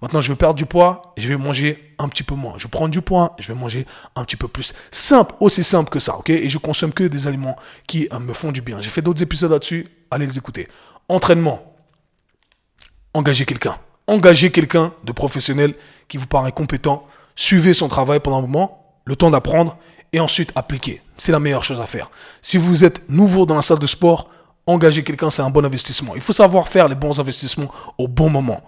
Maintenant, 0.02 0.20
je 0.20 0.30
veux 0.30 0.36
perdre 0.36 0.54
du 0.54 0.66
poids, 0.66 1.14
je 1.16 1.26
vais 1.26 1.36
manger 1.36 1.94
un 1.98 2.08
petit 2.08 2.22
peu 2.22 2.34
moins. 2.34 2.54
Je 2.58 2.68
prends 2.68 2.88
du 2.88 3.00
poids, 3.00 3.34
je 3.38 3.52
vais 3.52 3.58
manger 3.58 3.86
un 4.14 4.24
petit 4.24 4.36
peu 4.36 4.48
plus. 4.48 4.74
Simple, 4.90 5.34
aussi 5.40 5.64
simple 5.64 5.90
que 5.90 5.98
ça, 5.98 6.18
Et 6.28 6.48
je 6.48 6.58
consomme 6.58 6.92
que 6.92 7.04
des 7.04 7.26
aliments 7.26 7.56
qui 7.86 8.08
euh, 8.12 8.18
me 8.18 8.32
font 8.32 8.52
du 8.52 8.60
bien. 8.60 8.80
J'ai 8.80 8.90
fait 8.90 9.02
d'autres 9.02 9.22
épisodes 9.22 9.50
là-dessus, 9.50 9.88
allez 10.10 10.26
les 10.26 10.38
écouter. 10.38 10.68
Entraînement. 11.08 11.74
Engagez 13.14 13.46
quelqu'un. 13.46 13.78
Engagez 14.06 14.50
quelqu'un 14.50 14.92
de 15.04 15.12
professionnel 15.12 15.74
qui 16.08 16.18
vous 16.18 16.26
paraît 16.26 16.52
compétent. 16.52 17.06
Suivez 17.34 17.72
son 17.74 17.88
travail 17.88 18.20
pendant 18.20 18.38
un 18.38 18.42
moment, 18.42 19.00
le 19.04 19.16
temps 19.16 19.30
d'apprendre, 19.30 19.78
et 20.16 20.20
ensuite 20.20 20.50
appliquer. 20.54 21.02
C'est 21.18 21.30
la 21.30 21.38
meilleure 21.38 21.62
chose 21.62 21.78
à 21.78 21.86
faire. 21.86 22.10
Si 22.40 22.56
vous 22.56 22.84
êtes 22.84 23.06
nouveau 23.10 23.44
dans 23.44 23.54
la 23.54 23.60
salle 23.60 23.78
de 23.78 23.86
sport, 23.86 24.30
engager 24.66 25.04
quelqu'un, 25.04 25.28
c'est 25.28 25.42
un 25.42 25.50
bon 25.50 25.62
investissement. 25.62 26.14
Il 26.14 26.22
faut 26.22 26.32
savoir 26.32 26.68
faire 26.68 26.88
les 26.88 26.94
bons 26.94 27.20
investissements 27.20 27.70
au 27.98 28.08
bon 28.08 28.30
moment. 28.30 28.62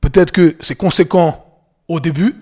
Peut-être 0.00 0.30
que 0.30 0.56
c'est 0.60 0.76
conséquent 0.76 1.44
au 1.88 1.98
début, 1.98 2.36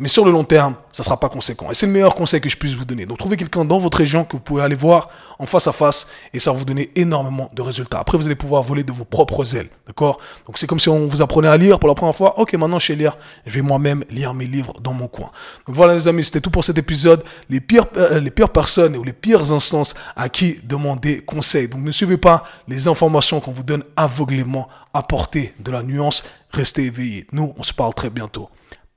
mais 0.00 0.08
sur 0.08 0.24
le 0.24 0.32
long 0.32 0.44
terme, 0.44 0.76
ça 0.92 1.02
sera 1.02 1.20
pas 1.20 1.28
conséquent. 1.28 1.70
Et 1.70 1.74
c'est 1.74 1.84
le 1.84 1.92
meilleur 1.92 2.14
conseil 2.14 2.40
que 2.40 2.48
je 2.48 2.56
puisse 2.56 2.72
vous 2.72 2.86
donner. 2.86 3.04
Donc 3.04 3.18
trouvez 3.18 3.36
quelqu'un 3.36 3.66
dans 3.66 3.78
votre 3.78 3.98
région 3.98 4.24
que 4.24 4.32
vous 4.32 4.42
pouvez 4.42 4.62
aller 4.62 4.74
voir 4.74 5.10
en 5.38 5.44
face 5.44 5.66
à 5.66 5.72
face 5.72 6.08
et 6.32 6.40
ça 6.40 6.52
va 6.52 6.58
vous 6.58 6.64
donner 6.64 6.90
énormément 6.96 7.50
de 7.52 7.60
résultats. 7.60 7.98
Après, 7.98 8.16
vous 8.16 8.24
allez 8.24 8.34
pouvoir 8.34 8.62
voler 8.62 8.82
de 8.82 8.92
vos 8.92 9.04
propres 9.04 9.54
ailes. 9.56 9.68
D'accord? 9.86 10.18
Donc 10.46 10.56
c'est 10.56 10.66
comme 10.66 10.80
si 10.80 10.88
on 10.88 11.06
vous 11.06 11.20
apprenait 11.20 11.48
à 11.48 11.56
lire 11.58 11.78
pour 11.78 11.86
la 11.86 11.94
première 11.94 12.16
fois. 12.16 12.38
Ok, 12.40 12.54
maintenant 12.54 12.78
je 12.78 12.86
sais 12.86 12.94
lire. 12.94 13.18
Je 13.44 13.56
vais 13.56 13.60
moi-même 13.60 14.02
lire 14.08 14.32
mes 14.32 14.46
livres 14.46 14.80
dans 14.80 14.94
mon 14.94 15.06
coin. 15.06 15.30
Donc 15.66 15.76
voilà 15.76 15.92
les 15.92 16.08
amis, 16.08 16.24
c'était 16.24 16.40
tout 16.40 16.50
pour 16.50 16.64
cet 16.64 16.78
épisode. 16.78 17.22
Les 17.50 17.60
pires, 17.60 17.84
euh, 17.98 18.20
les 18.20 18.30
pires 18.30 18.48
personnes 18.48 18.96
ou 18.96 19.04
les 19.04 19.12
pires 19.12 19.52
instances 19.52 19.94
à 20.16 20.30
qui 20.30 20.60
demander 20.64 21.20
conseil. 21.20 21.68
Donc 21.68 21.82
ne 21.82 21.90
suivez 21.90 22.16
pas 22.16 22.44
les 22.68 22.88
informations 22.88 23.38
qu'on 23.40 23.52
vous 23.52 23.64
donne 23.64 23.84
aveuglément. 23.96 24.66
Apportez 24.94 25.52
de 25.60 25.70
la 25.70 25.82
nuance. 25.82 26.24
Restez 26.52 26.86
éveillés. 26.86 27.26
Nous, 27.32 27.52
on 27.58 27.62
se 27.62 27.74
parle 27.74 27.92
très 27.92 28.08
bientôt. 28.08 28.48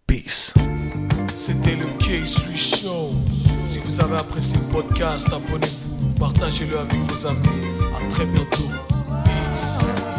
Peace. 0.08 0.54
C'était 1.36 1.76
le 1.76 1.86
K-Swiss 1.98 2.82
Show. 2.82 3.12
Si 3.63 3.80
vous 3.80 4.02
avez 4.02 4.18
apprécié 4.18 4.58
le 4.60 4.74
podcast, 4.74 5.28
abonnez-vous, 5.34 6.13
partagez-le 6.20 6.78
avec 6.78 7.00
vos 7.02 7.28
amis. 7.28 7.68
À 7.96 8.10
très 8.10 8.26
bientôt. 8.26 8.70
Peace. 9.24 10.12